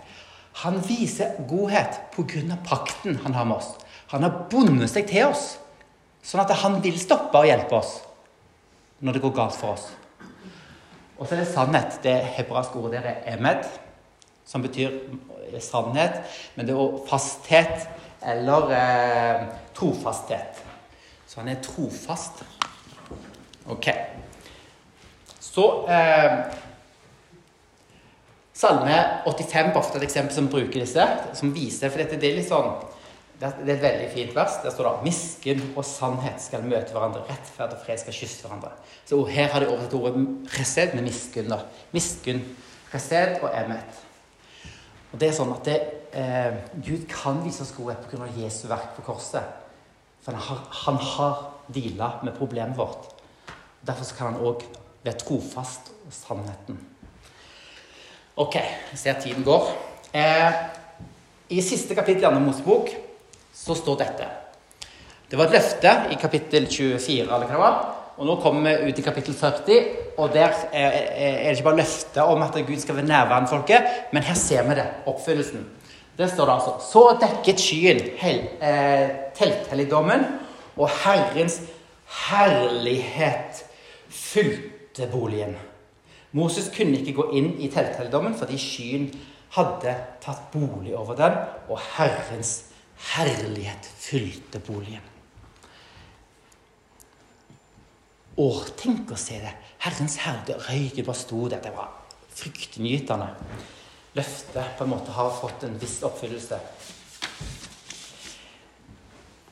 Han 0.65 0.81
viser 0.87 1.37
godhet 1.49 1.99
pga. 2.15 2.57
pakten 2.65 3.19
han 3.23 3.33
har 3.33 3.45
med 3.45 3.57
oss. 3.57 3.75
Han 4.13 4.25
har 4.25 4.45
bundet 4.51 4.91
seg 4.91 5.07
til 5.09 5.29
oss, 5.31 5.55
sånn 6.25 6.43
at 6.43 6.53
han 6.61 6.79
vil 6.83 6.97
stoppe 7.01 7.41
og 7.41 7.47
hjelpe 7.49 7.79
oss 7.79 7.97
når 9.05 9.17
det 9.17 9.23
går 9.25 9.35
galt 9.37 9.57
for 9.57 9.75
oss. 9.75 9.89
Og 11.15 11.27
så 11.27 11.35
er 11.35 11.43
det 11.43 11.51
sannhet. 11.51 11.99
Det 12.03 12.15
hebraiske 12.37 12.79
ordet 12.79 13.03
der 13.03 13.11
er 13.11 13.35
emed, 13.35 13.67
som 14.45 14.63
betyr 14.65 14.97
sannhet. 15.63 16.21
Men 16.55 16.67
det 16.67 16.75
er 16.75 16.99
fasthet 17.09 17.87
eller 18.25 18.71
eh, 18.75 19.47
trofasthet. 19.77 20.61
Så 21.27 21.41
han 21.41 21.49
er 21.51 21.61
trofast. 21.63 22.43
Ok. 23.71 23.89
Så 25.39 25.65
eh, 25.89 26.39
Salme 28.55 28.97
85 29.25 29.57
er 29.59 29.77
ofte 29.79 29.99
et 29.99 30.05
eksempel 30.07 30.35
som 30.35 30.47
bruker 30.51 30.79
disse, 30.79 31.05
som 31.35 31.51
viser 31.51 31.91
For 31.91 31.99
dette 31.99 32.19
det 32.21 32.29
er 32.29 32.37
litt 32.37 32.47
sånn 32.47 32.69
det 33.39 33.47
er 33.49 33.73
et 33.73 33.81
veldig 33.83 34.11
fint 34.13 34.35
vers. 34.35 34.59
Der 34.63 34.71
står 34.71 34.87
det 34.87 35.09
miskunn 35.09 35.63
og 35.75 35.83
sannhet 35.85 36.39
skal 36.39 36.63
møte 36.63 36.95
hverandre. 36.95 37.25
Rettferd 37.27 37.73
og 37.75 37.81
fred 37.83 37.99
skal 37.99 38.15
kysse 38.15 38.45
hverandre. 38.45 38.71
Så 39.05 39.19
Her 39.27 39.51
har 39.51 39.59
de 39.59 39.67
overtatt 39.67 39.97
ordet 39.97 40.23
resed 40.55 40.95
med 40.95 41.03
miskunn. 41.09 41.51
Miskunn, 41.91 42.41
resed 42.93 43.41
og 43.41 43.51
emet. 43.51 44.01
Og 45.11 45.19
det 45.19 45.29
er 45.29 45.35
sånn 45.35 45.51
at 45.51 45.67
det, 45.67 45.77
eh, 46.15 46.55
Gud 46.79 47.07
kan 47.11 47.43
vise 47.43 47.63
oss 47.63 47.75
godhet 47.75 48.07
pga. 48.09 48.27
Jesu 48.39 48.67
verk 48.67 48.95
på 48.95 49.03
korset. 49.11 49.43
For 50.23 50.31
han 50.31 50.41
har, 50.41 50.63
han 50.71 50.95
har 50.95 51.51
deala 51.67 52.19
med 52.23 52.37
problemet 52.37 52.77
vårt. 52.77 53.11
Derfor 53.85 54.15
kan 54.17 54.33
han 54.33 54.41
òg 54.41 54.63
være 55.03 55.19
trofast 55.21 55.91
og 56.05 56.13
sannheten. 56.13 56.79
Ok, 58.37 58.55
jeg 58.55 58.99
ser 58.99 59.19
tiden 59.21 59.43
går. 59.43 59.69
Eh, 60.13 60.53
I 61.49 61.61
siste 61.61 61.95
kapittel 61.95 62.23
i 62.23 62.25
Andre 62.25 62.41
Mosebok 62.41 63.04
så 63.55 63.75
står 63.77 64.01
dette. 64.03 64.27
Det 65.29 65.37
var 65.39 65.47
et 65.47 65.55
løfte 65.57 65.93
i 66.13 66.17
kapittel 66.21 66.67
24, 66.67 67.23
eller 67.23 67.47
hva 67.47 67.53
det 67.55 67.61
var. 67.61 67.77
Og 68.15 68.27
nå 68.27 68.35
kommer 68.39 68.63
vi 68.67 68.91
ut 68.91 68.99
i 68.99 69.03
kapittel 69.03 69.35
40, 69.35 69.87
og 70.21 70.29
der 70.31 70.53
er 70.71 70.93
det 70.93 71.55
ikke 71.57 71.65
bare 71.65 71.81
løfte 71.81 72.23
om 72.23 72.43
at 72.45 72.55
Gud 72.67 72.77
skal 72.79 72.95
være 72.95 73.09
nærværende 73.09 73.51
folket, 73.51 73.89
men 74.15 74.23
her 74.23 74.37
ser 74.39 74.63
vi 74.63 74.77
det, 74.77 74.85
oppfyllelsen. 75.05 75.65
Der 76.15 76.27
står 76.31 76.45
det 76.45 76.53
altså 76.53 76.73
Så 76.91 77.17
dekket 77.19 77.59
skyen 77.59 77.99
eh, 78.23 79.09
telthelligdommen, 79.35 80.23
og 80.77 80.89
Herrens 81.03 81.61
herlighet 82.29 83.65
fylte 84.09 85.09
boligen. 85.11 85.57
Moses 86.31 86.71
kunne 86.77 86.99
ikke 86.99 87.17
gå 87.19 87.29
inn 87.35 87.53
i 87.59 87.67
telthelligdommen 87.71 88.35
fordi 88.35 88.57
skyen 88.59 89.09
hadde 89.55 89.95
tatt 90.23 90.47
bolig 90.51 90.95
over 90.95 91.15
den, 91.19 91.35
og 91.69 91.79
Herrens 91.97 92.74
herlighet 93.15 93.89
fylte 93.99 94.61
boligen. 94.63 95.03
Å, 98.35 98.47
tenk 98.75 99.13
å 99.15 99.19
se 99.19 99.39
det! 99.39 99.53
Herrens 99.85 100.17
herde, 100.25 100.57
røyken 100.67 101.05
bare 101.07 101.19
sto 101.19 101.45
der. 101.51 101.61
Det 101.63 101.71
var 101.75 101.91
fryktinngytende. 102.35 103.29
Løftet 104.15 104.77
på 104.77 104.85
en 104.85 104.91
måte 104.91 105.13
har 105.15 105.31
fått 105.35 105.63
en 105.67 105.77
viss 105.79 106.01
oppfyllelse. 106.07 106.59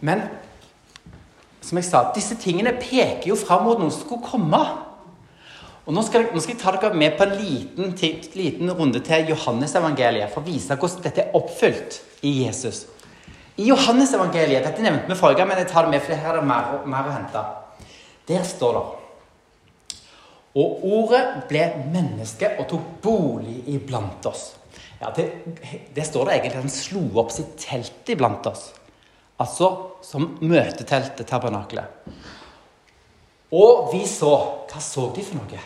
Men 0.03 0.25
som 1.63 1.79
jeg 1.79 1.87
sa, 1.87 2.01
disse 2.15 2.35
tingene 2.39 2.73
peker 2.75 3.29
jo 3.29 3.37
fram 3.39 3.63
mot 3.67 3.79
noe 3.79 3.91
som 3.93 4.03
skulle 4.03 4.27
komme. 4.27 4.63
Og 5.83 5.95
Nå 5.95 6.03
skal, 6.07 6.29
nå 6.31 6.39
skal, 6.39 6.55
jeg 6.55 6.61
ta 6.61 6.71
dere 6.75 6.95
med 6.95 7.15
på 7.19 7.25
en 7.25 7.33
liten, 7.39 7.93
liten 8.39 8.71
runde 8.71 9.01
til 9.03 9.31
Johannes-evangeliet 9.33 10.31
for 10.31 10.43
å 10.43 10.47
vise 10.47 10.77
hvordan 10.79 11.03
dette 11.03 11.25
er 11.25 11.35
oppfylt 11.35 11.99
i 12.23 12.37
Jesus. 12.45 12.85
I 13.57 13.67
Johannes-evangeliet 13.69 14.65
Dette 14.65 14.81
nevnte 14.81 15.11
vi 15.11 15.17
forrige 15.17 15.45
men 15.45 15.59
jeg 15.61 15.69
tar 15.69 15.85
det 15.85 15.93
med, 15.93 16.01
for 16.01 16.17
her 16.17 16.33
er 16.33 16.41
det 16.41 16.49
mer, 16.49 16.75
mer 16.89 17.09
å 17.09 17.13
hente. 17.13 17.43
Der 18.29 18.45
står 18.47 18.77
det 18.77 18.83
Og 20.61 20.85
ordet 20.85 21.23
ble 21.49 21.63
menneske 21.93 22.53
og 22.61 22.67
tok 22.69 22.89
bolig 23.03 23.63
iblant 23.73 24.25
oss. 24.29 24.51
Ja, 25.01 25.09
det 25.13 26.05
står 26.07 26.29
det 26.29 26.35
egentlig 26.35 26.53
at 26.53 26.61
han 26.61 26.71
slo 26.71 27.01
opp 27.19 27.33
sitt 27.33 27.57
telt 27.59 28.09
iblant 28.13 28.45
oss. 28.47 28.69
Altså 29.41 29.69
som 30.05 30.35
møteteltet, 30.45 31.25
tabernakelet. 31.27 31.89
Og 33.53 33.89
vi 33.93 34.05
så 34.09 34.33
Hva 34.73 34.81
så 34.81 35.09
de 35.13 35.21
for 35.21 35.37
noe? 35.37 35.59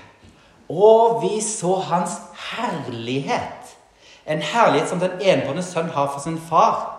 Og 0.67 1.21
vi 1.21 1.37
så 1.43 1.77
hans 1.87 2.17
herlighet. 2.49 3.75
En 4.27 4.41
herlighet 4.43 4.89
som 4.89 4.99
den 4.99 5.21
enbårne 5.21 5.63
sønn 5.63 5.93
har 5.95 6.09
for 6.11 6.19
sin 6.19 6.39
far. 6.49 6.96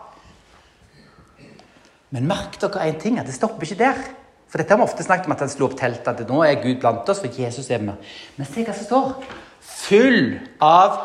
Men 2.14 2.28
merk 2.28 2.56
dere 2.60 2.88
én 2.88 2.98
ting, 3.00 3.18
at 3.20 3.28
det 3.28 3.36
stopper 3.36 3.66
ikke 3.66 3.82
der. 3.82 4.00
For 4.48 4.60
dette 4.60 4.72
har 4.72 4.80
vi 4.80 4.86
ofte 4.88 5.04
snakket 5.04 5.28
om 5.28 5.34
at 5.34 5.44
han 5.44 5.52
slo 5.52 5.68
opp 5.68 5.76
teltet, 5.76 6.22
at 6.22 6.30
nå 6.30 6.40
er 6.46 6.62
Gud 6.62 6.80
blant 6.80 7.08
oss, 7.12 7.20
for 7.20 7.40
Jesus 7.42 7.68
er 7.70 7.84
med. 7.84 8.00
Men 8.38 8.48
se 8.48 8.64
hva 8.64 8.76
som 8.76 8.88
står. 8.88 9.32
Full 9.60 10.38
av 10.64 10.96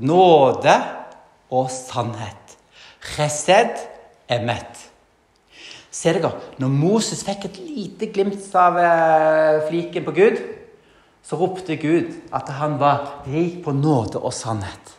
nåde 0.00 0.74
og 1.54 1.70
sannhet. 1.70 2.56
Resed 3.16 3.78
emet. 4.30 4.86
Ser 5.90 6.18
dere, 6.18 6.36
når 6.62 6.70
Moses 6.70 7.22
fikk 7.26 7.48
et 7.48 7.60
lite 7.62 8.10
glimt 8.14 8.42
av 8.58 8.78
eh, 8.78 9.62
fliken 9.66 10.06
på 10.06 10.14
Gud, 10.14 10.42
så 11.26 11.38
ropte 11.38 11.76
Gud 11.78 12.12
at 12.34 12.50
han 12.58 12.78
var 12.80 13.24
rik 13.26 13.60
på 13.64 13.74
nåde 13.74 14.18
og 14.18 14.34
sannhet. 14.34 14.94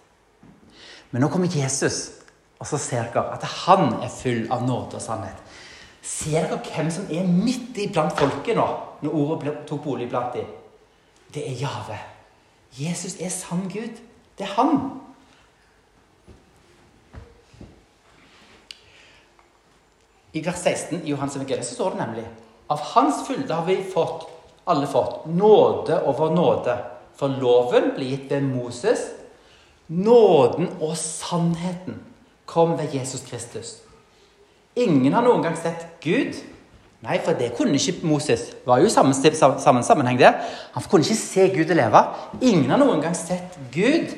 Men 1.12 1.24
nå 1.24 1.32
kommer 1.32 1.52
Jesus, 1.52 2.21
og 2.62 2.68
så 2.70 2.78
ser 2.78 3.10
dere 3.10 3.34
at 3.34 3.46
han 3.66 3.96
er 4.06 4.12
full 4.14 4.44
av 4.54 4.62
nåde 4.68 5.00
og 5.00 5.02
sannhet. 5.02 5.38
Ser 6.06 6.46
dere 6.46 6.62
hvem 6.68 6.92
som 6.94 7.08
er 7.10 7.26
midt 7.26 7.78
iblant 7.82 8.14
folket 8.18 8.58
nå, 8.58 8.68
når 9.02 9.16
ordet 9.18 9.54
tok 9.70 9.82
bolig 9.86 10.10
blant 10.12 10.36
dem? 10.38 10.50
Det 11.34 11.42
er 11.48 11.58
Jave. 11.64 11.98
Jesus 12.78 13.18
er 13.18 13.34
sann 13.34 13.66
Gud. 13.72 13.98
Det 14.38 14.46
er 14.46 14.54
han. 14.60 14.78
I 20.34 20.46
vers 20.46 20.62
16 20.62 21.02
i 21.02 21.10
Johans 21.10 21.36
evangelium 21.36 21.66
så 21.66 21.76
står 21.76 21.96
det 21.96 22.04
nemlig 22.06 22.28
av 22.72 22.80
hans 22.94 23.26
fylde 23.28 23.52
har 23.52 23.66
vi 23.68 23.82
fått, 23.84 24.30
alle 24.64 24.88
fått, 24.88 25.26
nåde 25.26 25.98
over 26.08 26.32
nåde. 26.32 26.78
For 27.20 27.34
loven 27.42 27.90
ble 27.98 28.14
gitt 28.14 28.30
ved 28.32 28.46
Moses. 28.48 29.02
Nåden 29.92 30.70
og 30.80 30.94
sannheten 30.96 31.98
kom 32.46 32.78
ved 32.80 32.94
Jesus 32.94 33.22
Kristus. 33.28 33.76
Ingen 34.76 35.14
har 35.14 35.24
noen 35.26 35.44
gang 35.44 35.58
sett 35.60 35.86
Gud. 36.04 36.38
Nei, 37.02 37.18
for 37.26 37.34
det 37.34 37.54
kunne 37.58 37.80
ikke 37.80 38.06
Moses. 38.06 38.46
Det 38.54 38.68
var 38.70 38.80
jo 38.80 38.90
samme, 38.90 39.14
samme 39.14 39.84
sammenheng, 39.84 40.20
det. 40.20 40.34
Han 40.74 40.84
kunne 40.90 41.04
ikke 41.04 41.18
se 41.18 41.48
Gud 41.50 41.70
og 41.74 41.80
leve. 41.80 42.04
Ingen 42.42 42.70
har 42.70 42.82
noen 42.82 43.02
gang 43.02 43.16
sett 43.18 43.58
Gud. 43.74 44.14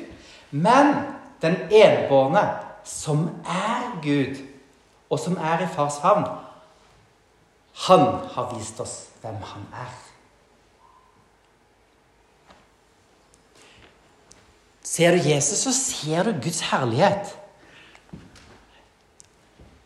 Men 0.50 0.94
den 1.42 1.56
enbårne, 1.70 2.44
som 2.84 3.30
er 3.48 3.94
Gud, 4.04 4.42
og 5.10 5.18
som 5.18 5.38
er 5.40 5.64
i 5.64 5.68
fars 5.72 5.96
favn, 6.02 6.26
han 7.88 8.04
har 8.34 8.52
vist 8.54 8.80
oss 8.80 8.94
hvem 9.22 9.40
han 9.42 9.64
er. 9.72 9.94
Ser 14.84 15.16
du 15.16 15.28
Jesus, 15.28 15.64
så 15.64 15.72
ser 15.74 16.28
du 16.28 16.36
Guds 16.44 16.60
herlighet. 16.68 17.32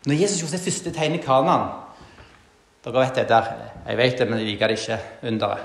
Når 0.09 0.17
Jesus 0.17 0.41
gjorde 0.41 0.57
sitt 0.57 0.73
første 0.73 0.91
tegn 0.95 1.19
i 1.19 1.21
Kanaan 1.21 1.67
Dere 2.79 3.03
vet 3.03 3.17
det 3.19 3.27
der. 3.29 3.47
Jeg 3.85 3.97
vet 3.99 4.17
det, 4.17 4.25
men 4.29 4.39
jeg 4.39 4.47
liker 4.47 4.71
det 4.71 4.77
ikke. 4.79 4.97
Underet. 5.27 5.59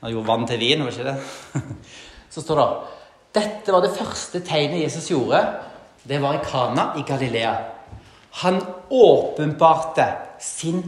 Han 0.00 0.12
gjorde 0.14 0.30
vann 0.30 0.46
til 0.48 0.58
vin, 0.62 0.82
var 0.82 0.94
ikke 0.94 1.04
det? 1.04 1.64
Så 2.32 2.42
står 2.42 2.60
det 2.60 2.68
Dette 3.38 3.74
var 3.74 3.84
det 3.84 3.92
første 3.92 4.40
tegnet 4.40 4.82
Jesus 4.82 5.10
gjorde 5.12 5.42
det 6.08 6.18
var 6.22 6.38
i 6.38 6.44
Kana 6.44 6.86
i 6.96 7.02
Galilea. 7.06 7.52
Han 8.40 8.62
åpenbarte 8.88 10.06
sin 10.40 10.80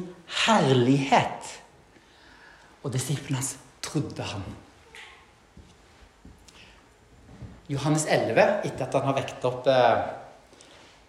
herlighet. 0.46 1.50
Og 2.82 2.94
disiplene 2.94 3.42
hans 3.42 3.58
trodde 3.84 4.24
han. 4.24 4.46
Johannes 7.68 8.06
11, 8.08 8.46
etter 8.64 8.86
at 8.86 8.96
han 8.96 9.10
har 9.10 9.18
vekt 9.20 9.44
opp 9.46 9.68
eh, 9.68 10.00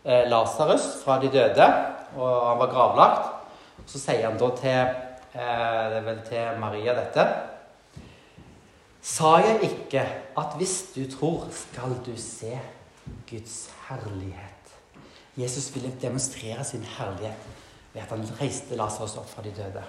eh, 0.03 0.27
Lasarus 0.29 1.03
fra 1.03 1.19
de 1.21 1.29
døde, 1.31 1.67
og 2.17 2.47
han 2.49 2.59
var 2.59 2.73
gravlagt, 2.73 3.31
så 3.87 3.99
sier 3.99 4.27
han 4.27 4.39
da 4.39 4.49
til 4.59 4.77
eh, 4.77 5.85
Det 5.91 5.97
er 5.97 6.05
vel 6.05 6.19
til 6.27 6.59
Maria 6.61 6.93
dette 6.97 7.25
Sa 9.01 9.39
jeg 9.41 9.63
ikke 9.65 10.03
at 10.37 10.53
hvis 10.59 10.75
du 10.93 11.01
tror, 11.09 11.47
skal 11.49 11.95
du 12.05 12.13
se 12.21 12.53
Guds 13.29 13.71
herlighet. 13.87 14.75
Jesus 15.37 15.71
ville 15.73 15.89
demonstrere 16.01 16.63
sin 16.63 16.83
herlighet 16.97 17.49
ved 17.93 18.01
at 18.01 18.09
han 18.13 18.27
reiste 18.41 18.77
Lasarus 18.77 19.17
opp 19.17 19.29
fra 19.29 19.41
de 19.41 19.53
døde. 19.57 19.81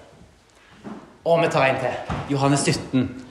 Og 1.24 1.42
vi 1.42 1.50
tar 1.52 1.66
en 1.66 1.80
til. 1.82 2.16
Johannes 2.32 2.60
17. 2.60 3.26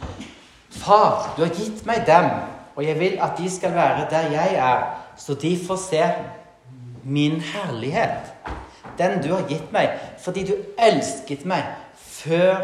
Far, 0.69 1.33
du 1.37 1.41
har 1.41 1.49
gitt 1.49 1.81
meg 1.85 2.05
dem, 2.07 2.29
og 2.75 2.85
jeg 2.85 2.99
vil 2.99 3.17
at 3.21 3.35
de 3.37 3.49
skal 3.51 3.73
være 3.73 4.05
der 4.09 4.29
jeg 4.31 4.53
er, 4.55 4.85
så 5.17 5.33
de 5.33 5.57
får 5.67 5.81
se 5.81 6.03
min 7.03 7.39
herlighet. 7.41 8.31
Den 8.97 9.21
du 9.23 9.31
har 9.33 9.47
gitt 9.49 9.71
meg, 9.73 9.95
fordi 10.21 10.43
du 10.49 10.53
elsket 10.77 11.45
meg 11.49 11.65
før 11.95 12.61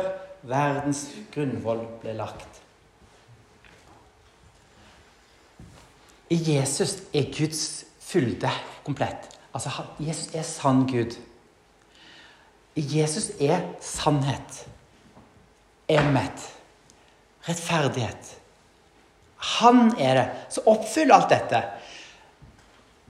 verdens 0.48 1.08
grunnvoll 1.34 1.86
ble 2.02 2.14
lagt. 2.18 2.62
I 6.30 6.38
Jesus 6.44 6.98
er 7.16 7.30
Guds 7.32 7.86
fylde 8.04 8.52
komplett. 8.86 9.30
Altså, 9.56 9.72
Jesus 10.00 10.36
er 10.36 10.44
sann 10.44 10.84
Gud. 10.90 11.16
I 12.78 12.84
Jesus 13.00 13.32
er 13.42 13.64
sannhet, 13.82 14.66
emmet, 15.90 16.44
rettferdighet. 17.48 18.36
Han 19.58 19.96
er 19.98 20.20
det 20.20 20.28
som 20.54 20.68
oppfyller 20.70 21.16
alt 21.16 21.32
dette. 21.32 21.62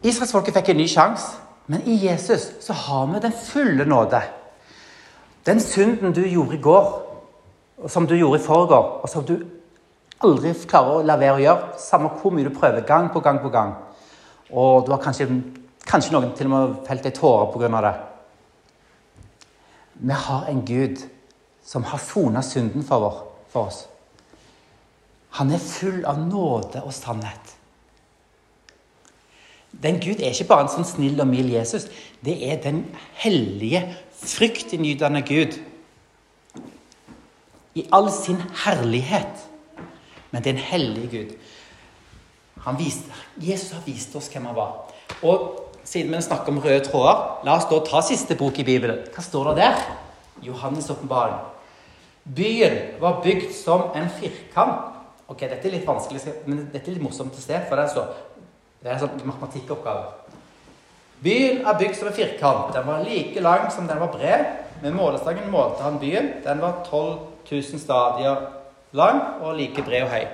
Israelsfolket 0.03 0.53
fikk 0.53 0.69
en 0.73 0.77
ny 0.77 0.87
sjanse, 0.89 1.37
men 1.67 1.83
i 1.89 1.97
Jesus 2.05 2.51
så 2.63 2.73
har 2.73 3.07
vi 3.11 3.21
den 3.23 3.33
fulle 3.33 3.85
nåde. 3.85 4.21
Den 5.45 5.59
synden 5.59 6.13
du 6.13 6.21
gjorde 6.27 6.55
i 6.55 6.61
går, 6.61 6.87
som 7.87 8.07
du 8.07 8.15
gjorde 8.15 8.39
i 8.39 8.43
forgår, 8.43 8.99
og 9.03 9.09
som 9.09 9.25
du 9.25 9.37
aldri 10.23 10.53
klarer 10.67 10.99
å 10.99 11.05
la 11.05 11.17
være 11.17 11.37
å 11.37 11.41
gjøre, 11.41 11.73
samme 11.81 12.11
hvor 12.21 12.33
mye 12.33 12.47
du 12.47 12.53
prøver, 12.55 12.85
gang 12.87 13.09
på 13.13 13.21
gang 13.25 13.41
på 13.41 13.51
gang. 13.53 13.73
Og 14.51 14.85
du 14.85 14.93
har 14.93 15.01
kanskje, 15.03 15.27
kanskje 15.85 16.13
noen 16.13 16.31
til 16.37 16.49
og 16.49 16.53
med 16.53 16.79
felt 16.87 17.05
ei 17.05 17.15
tåre 17.15 17.51
pga. 17.53 17.81
det. 17.81 17.93
Vi 19.93 20.13
har 20.13 20.45
en 20.47 20.65
Gud 20.65 21.03
som 21.65 21.83
har 21.83 21.99
sona 21.99 22.41
synden 22.41 22.83
for, 22.83 22.99
vår, 22.99 23.21
for 23.49 23.67
oss. 23.67 23.87
Han 25.29 25.51
er 25.51 25.59
full 25.59 26.05
av 26.05 26.19
nåde 26.19 26.81
og 26.83 26.93
sannhet. 26.93 27.56
Den 29.71 29.99
Gud 30.01 30.21
er 30.21 30.33
ikke 30.33 30.47
bare 30.49 30.65
en 30.65 30.71
sånn 30.73 30.87
snill 30.87 31.19
og 31.21 31.29
mild 31.29 31.51
Jesus. 31.53 31.85
Det 32.25 32.37
er 32.49 32.61
den 32.63 32.85
hellige, 33.19 33.83
fryktinngytende 34.17 35.21
Gud. 35.27 35.59
I 37.77 37.85
all 37.93 38.09
sin 38.11 38.41
herlighet. 38.63 39.45
Men 40.31 40.43
det 40.43 40.51
er 40.51 40.57
en 40.57 40.65
hellig 40.71 41.09
Gud. 41.11 41.35
Viste, 42.77 43.13
Jesus 43.39 43.75
har 43.77 43.83
vist 43.85 44.15
oss 44.17 44.27
hvem 44.33 44.49
han 44.49 44.57
var. 44.57 44.89
Og 45.23 45.77
siden 45.87 46.11
vi 46.11 46.21
snakker 46.21 46.51
om 46.51 46.59
røde 46.59 46.81
tråder, 46.83 47.21
la 47.47 47.55
oss 47.55 47.69
da 47.69 47.79
ta 47.85 48.01
siste 48.03 48.35
bok 48.35 48.57
i 48.59 48.65
Bibelen. 48.67 49.05
Hva 49.13 49.23
står 49.23 49.51
det 49.51 49.61
der? 49.61 49.85
Johannes' 50.43 50.91
åpenbaring. 50.91 51.37
Byen 52.35 52.99
var 52.99 53.21
bygd 53.23 53.53
som 53.55 53.91
en 53.95 54.09
firkant. 54.19 54.93
Ok, 55.27 55.41
Dette 55.43 55.67
er 55.67 55.77
litt 55.77 55.87
vanskelig, 55.87 56.21
men 56.47 56.65
dette 56.71 56.87
er 56.87 56.95
litt 56.95 57.03
morsomt 57.03 57.35
å 57.35 57.41
se. 57.41 57.55
for 57.69 57.79
Det 57.79 57.87
så, 57.91 58.03
det 58.81 58.89
er 58.89 58.95
en 58.95 59.03
sånn 59.03 59.21
matematikkoppgave. 59.25 60.05
Byen 61.23 61.63
er 61.65 61.77
bygd 61.79 61.97
som 61.97 62.09
en 62.11 62.13
firkant. 62.17 62.73
Den 62.75 62.85
var 62.85 63.05
like 63.05 63.41
lang 63.41 63.71
som 63.73 63.87
den 63.89 63.99
var 63.99 64.11
bred. 64.13 64.45
Med 64.83 64.93
målestangen 64.93 65.49
målte 65.49 65.81
han 65.81 65.97
byen. 66.01 66.29
Den 66.45 66.61
var 66.61 66.83
12 66.85 67.17
000 67.49 67.81
stadier 67.81 68.43
lang 68.93 69.41
og 69.41 69.57
like 69.57 69.81
bred 69.81 70.05
og 70.05 70.13
høy. 70.13 70.27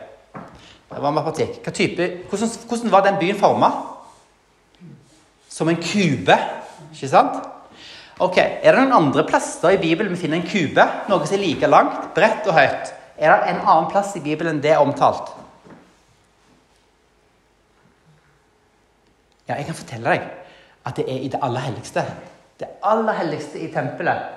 Det 0.94 1.02
var 1.02 1.16
matematikk. 1.16 1.64
Type, 1.74 2.10
hvordan, 2.30 2.50
hvordan, 2.68 2.92
var 2.92 3.06
den 3.08 3.20
byen 3.22 3.40
forma? 3.40 3.72
Som 5.50 5.70
en 5.70 5.80
kube, 5.80 6.36
ikke 6.92 7.10
sant? 7.10 7.40
Ok, 8.20 8.38
Er 8.38 8.76
det 8.76 8.82
noen 8.84 8.94
andre 8.94 9.24
plasser 9.26 9.74
i 9.74 9.82
Bibelen 9.82 10.14
vi 10.14 10.20
finner 10.26 10.38
en 10.38 10.48
kube? 10.48 10.84
Noe 11.10 11.26
som 11.26 11.38
er 11.38 11.42
like 11.42 11.70
langt, 11.70 12.12
bredt 12.14 12.46
og 12.48 12.60
høyt? 12.60 12.92
Er 13.18 13.32
det 13.32 13.54
en 13.54 13.64
annen 13.64 13.90
plass 13.90 14.14
i 14.18 14.22
Bibelen 14.22 14.62
det 14.62 14.76
er 14.76 14.84
omtalt? 14.84 15.32
Ja, 19.48 19.58
jeg 19.58 19.68
kan 19.68 19.76
fortelle 19.76 20.14
deg 20.14 20.28
at 20.84 21.00
det 21.00 21.06
er 21.08 21.24
i 21.24 21.32
det 21.32 21.40
aller 21.44 21.64
helligste. 21.66 22.04
Det 22.60 22.68
aller 22.84 23.16
helligste 23.18 23.60
i 23.60 23.70
tempelet, 23.74 24.28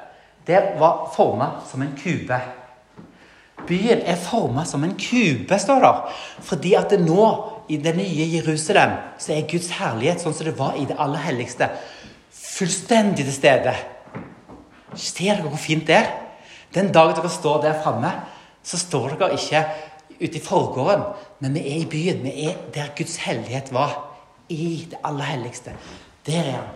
det 0.46 0.60
var 0.80 1.08
forma 1.14 1.50
som 1.66 1.82
en 1.82 1.94
kube. 1.98 2.38
Byen 3.66 4.02
er 4.06 4.18
forma 4.20 4.64
som 4.64 4.84
en 4.86 4.94
kube, 4.98 5.58
står 5.58 5.82
der. 5.82 6.16
Fordi 6.46 6.74
at 6.78 6.90
det 6.90 7.00
nå, 7.02 7.26
i 7.68 7.80
det 7.82 7.96
nye 7.96 8.28
Jerusalem, 8.30 8.92
så 9.18 9.32
er 9.34 9.48
Guds 9.50 9.72
herlighet 9.74 10.22
sånn 10.22 10.34
som 10.36 10.46
det 10.46 10.54
var 10.58 10.76
i 10.78 10.84
det 10.86 10.94
aller 11.02 11.22
helligste. 11.24 11.66
Fullstendig 12.30 13.24
til 13.26 13.34
stede. 13.34 13.74
Ser 14.94 15.34
dere 15.34 15.48
hvor 15.48 15.58
fint 15.58 15.86
det 15.88 15.96
er? 15.98 16.12
Den 16.74 16.92
dagen 16.94 17.16
dere 17.18 17.30
står 17.32 17.64
der 17.64 17.80
framme, 17.82 18.12
så 18.62 18.78
står 18.78 19.16
dere 19.16 19.34
ikke 19.34 19.64
ute 20.20 20.38
i 20.38 20.44
forgården, 20.44 21.02
men 21.42 21.58
vi 21.58 21.64
er 21.72 21.82
i 21.82 21.90
byen. 21.90 22.22
Vi 22.22 22.46
er 22.46 22.60
der 22.74 22.94
Guds 22.96 23.18
hellighet 23.26 23.74
var. 23.74 24.05
I 24.48 24.88
det 24.90 24.98
aller 25.04 25.24
helligste. 25.24 25.76
Der 26.26 26.42
er 26.42 26.50
han. 26.50 26.74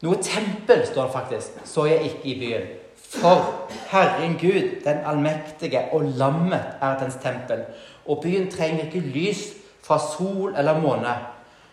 Noe 0.00 0.16
tempel, 0.24 0.86
står 0.86 1.08
det 1.08 1.12
faktisk, 1.12 1.58
så 1.68 1.84
jeg 1.84 2.02
ikke 2.08 2.22
i 2.24 2.38
byen. 2.40 2.68
For 2.96 3.68
Herren 3.90 4.38
Gud, 4.40 4.80
den 4.84 5.02
allmektige, 5.04 5.82
og 5.92 6.04
lammet 6.04 6.78
er 6.80 6.98
dens 7.02 7.18
tempel. 7.22 7.64
Og 8.06 8.22
byen 8.22 8.50
trenger 8.50 8.84
ikke 8.84 9.00
lys 9.00 9.42
fra 9.84 9.98
sol 9.98 10.54
eller 10.56 10.80
måne, 10.80 11.16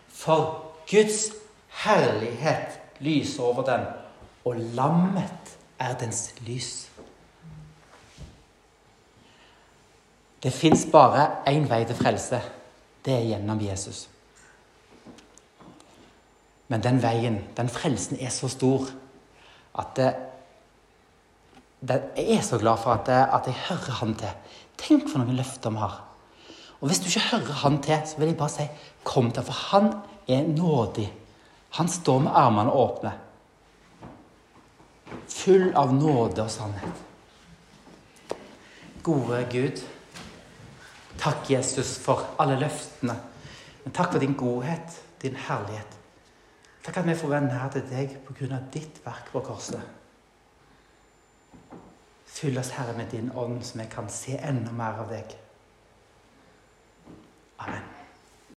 for 0.08 0.64
Guds 0.90 1.30
herlighet 1.84 2.80
lyser 3.00 3.42
over 3.42 3.62
den, 3.64 3.86
og 4.44 4.56
lammet 4.56 5.56
er 5.78 5.94
dens 6.00 6.34
lys. 6.46 6.90
Det 10.42 10.52
fins 10.52 10.86
bare 10.92 11.30
én 11.46 11.68
vei 11.70 11.84
til 11.84 11.96
frelse. 11.96 12.40
Det 13.08 13.14
er 13.16 13.24
gjennom 13.24 13.60
Jesus. 13.64 14.02
Men 16.68 16.82
den 16.84 16.98
veien, 17.00 17.38
den 17.56 17.70
frelsen, 17.72 18.18
er 18.20 18.28
så 18.34 18.50
stor 18.52 18.90
at 19.80 19.94
det, 19.96 20.08
det, 21.80 21.96
jeg 22.18 22.36
er 22.36 22.44
så 22.44 22.58
glad 22.60 22.82
for 22.82 22.92
at, 22.98 23.08
at 23.08 23.48
jeg 23.48 23.56
hører 23.70 23.96
Han 24.02 24.12
til. 24.20 24.52
Tenk 24.76 25.08
for 25.08 25.22
noen 25.22 25.38
løfter 25.38 25.72
vi 25.72 25.80
har. 25.80 25.96
Og 26.80 26.90
hvis 26.90 27.00
du 27.00 27.08
ikke 27.08 27.30
hører 27.30 27.60
Han 27.62 27.80
til, 27.82 28.02
så 28.04 28.20
vil 28.20 28.34
jeg 28.34 28.36
bare 28.36 28.52
si 28.58 28.68
kom 29.08 29.32
til, 29.32 29.42
for 29.42 29.72
Han 29.72 29.92
er 30.28 30.44
nådig. 30.44 31.08
Han 31.80 31.88
står 31.88 32.18
med 32.26 32.36
armene 32.36 32.72
åpne. 32.72 33.14
Full 35.28 35.70
av 35.76 35.94
nåde 35.94 36.44
og 36.44 36.50
sannhet. 36.52 37.04
Gode 39.02 39.46
Gud. 39.52 39.80
Takk, 41.18 41.50
Jesus, 41.50 41.98
for 41.98 42.34
alle 42.38 42.58
løftene. 42.60 43.16
Men 43.84 43.94
takk 43.94 44.12
for 44.12 44.22
din 44.22 44.36
godhet, 44.38 45.02
din 45.22 45.36
herlighet. 45.36 45.98
Takk 46.84 46.96
at 46.96 47.08
vi 47.08 47.14
får 47.18 47.28
være 47.28 47.46
nær 47.46 47.68
til 47.74 47.84
deg 47.90 48.16
pga. 48.26 48.60
ditt 48.72 49.00
verk 49.04 49.32
på 49.32 49.40
korset. 49.40 49.82
Fyll 52.26 52.58
oss, 52.58 52.70
Herre, 52.70 52.96
med 52.96 53.10
din 53.10 53.32
ånd, 53.34 53.62
så 53.64 53.78
vi 53.78 53.86
kan 53.90 54.08
se 54.08 54.38
enda 54.38 54.72
mer 54.72 55.02
av 55.02 55.10
deg. 55.10 55.36
Amen. 57.58 57.97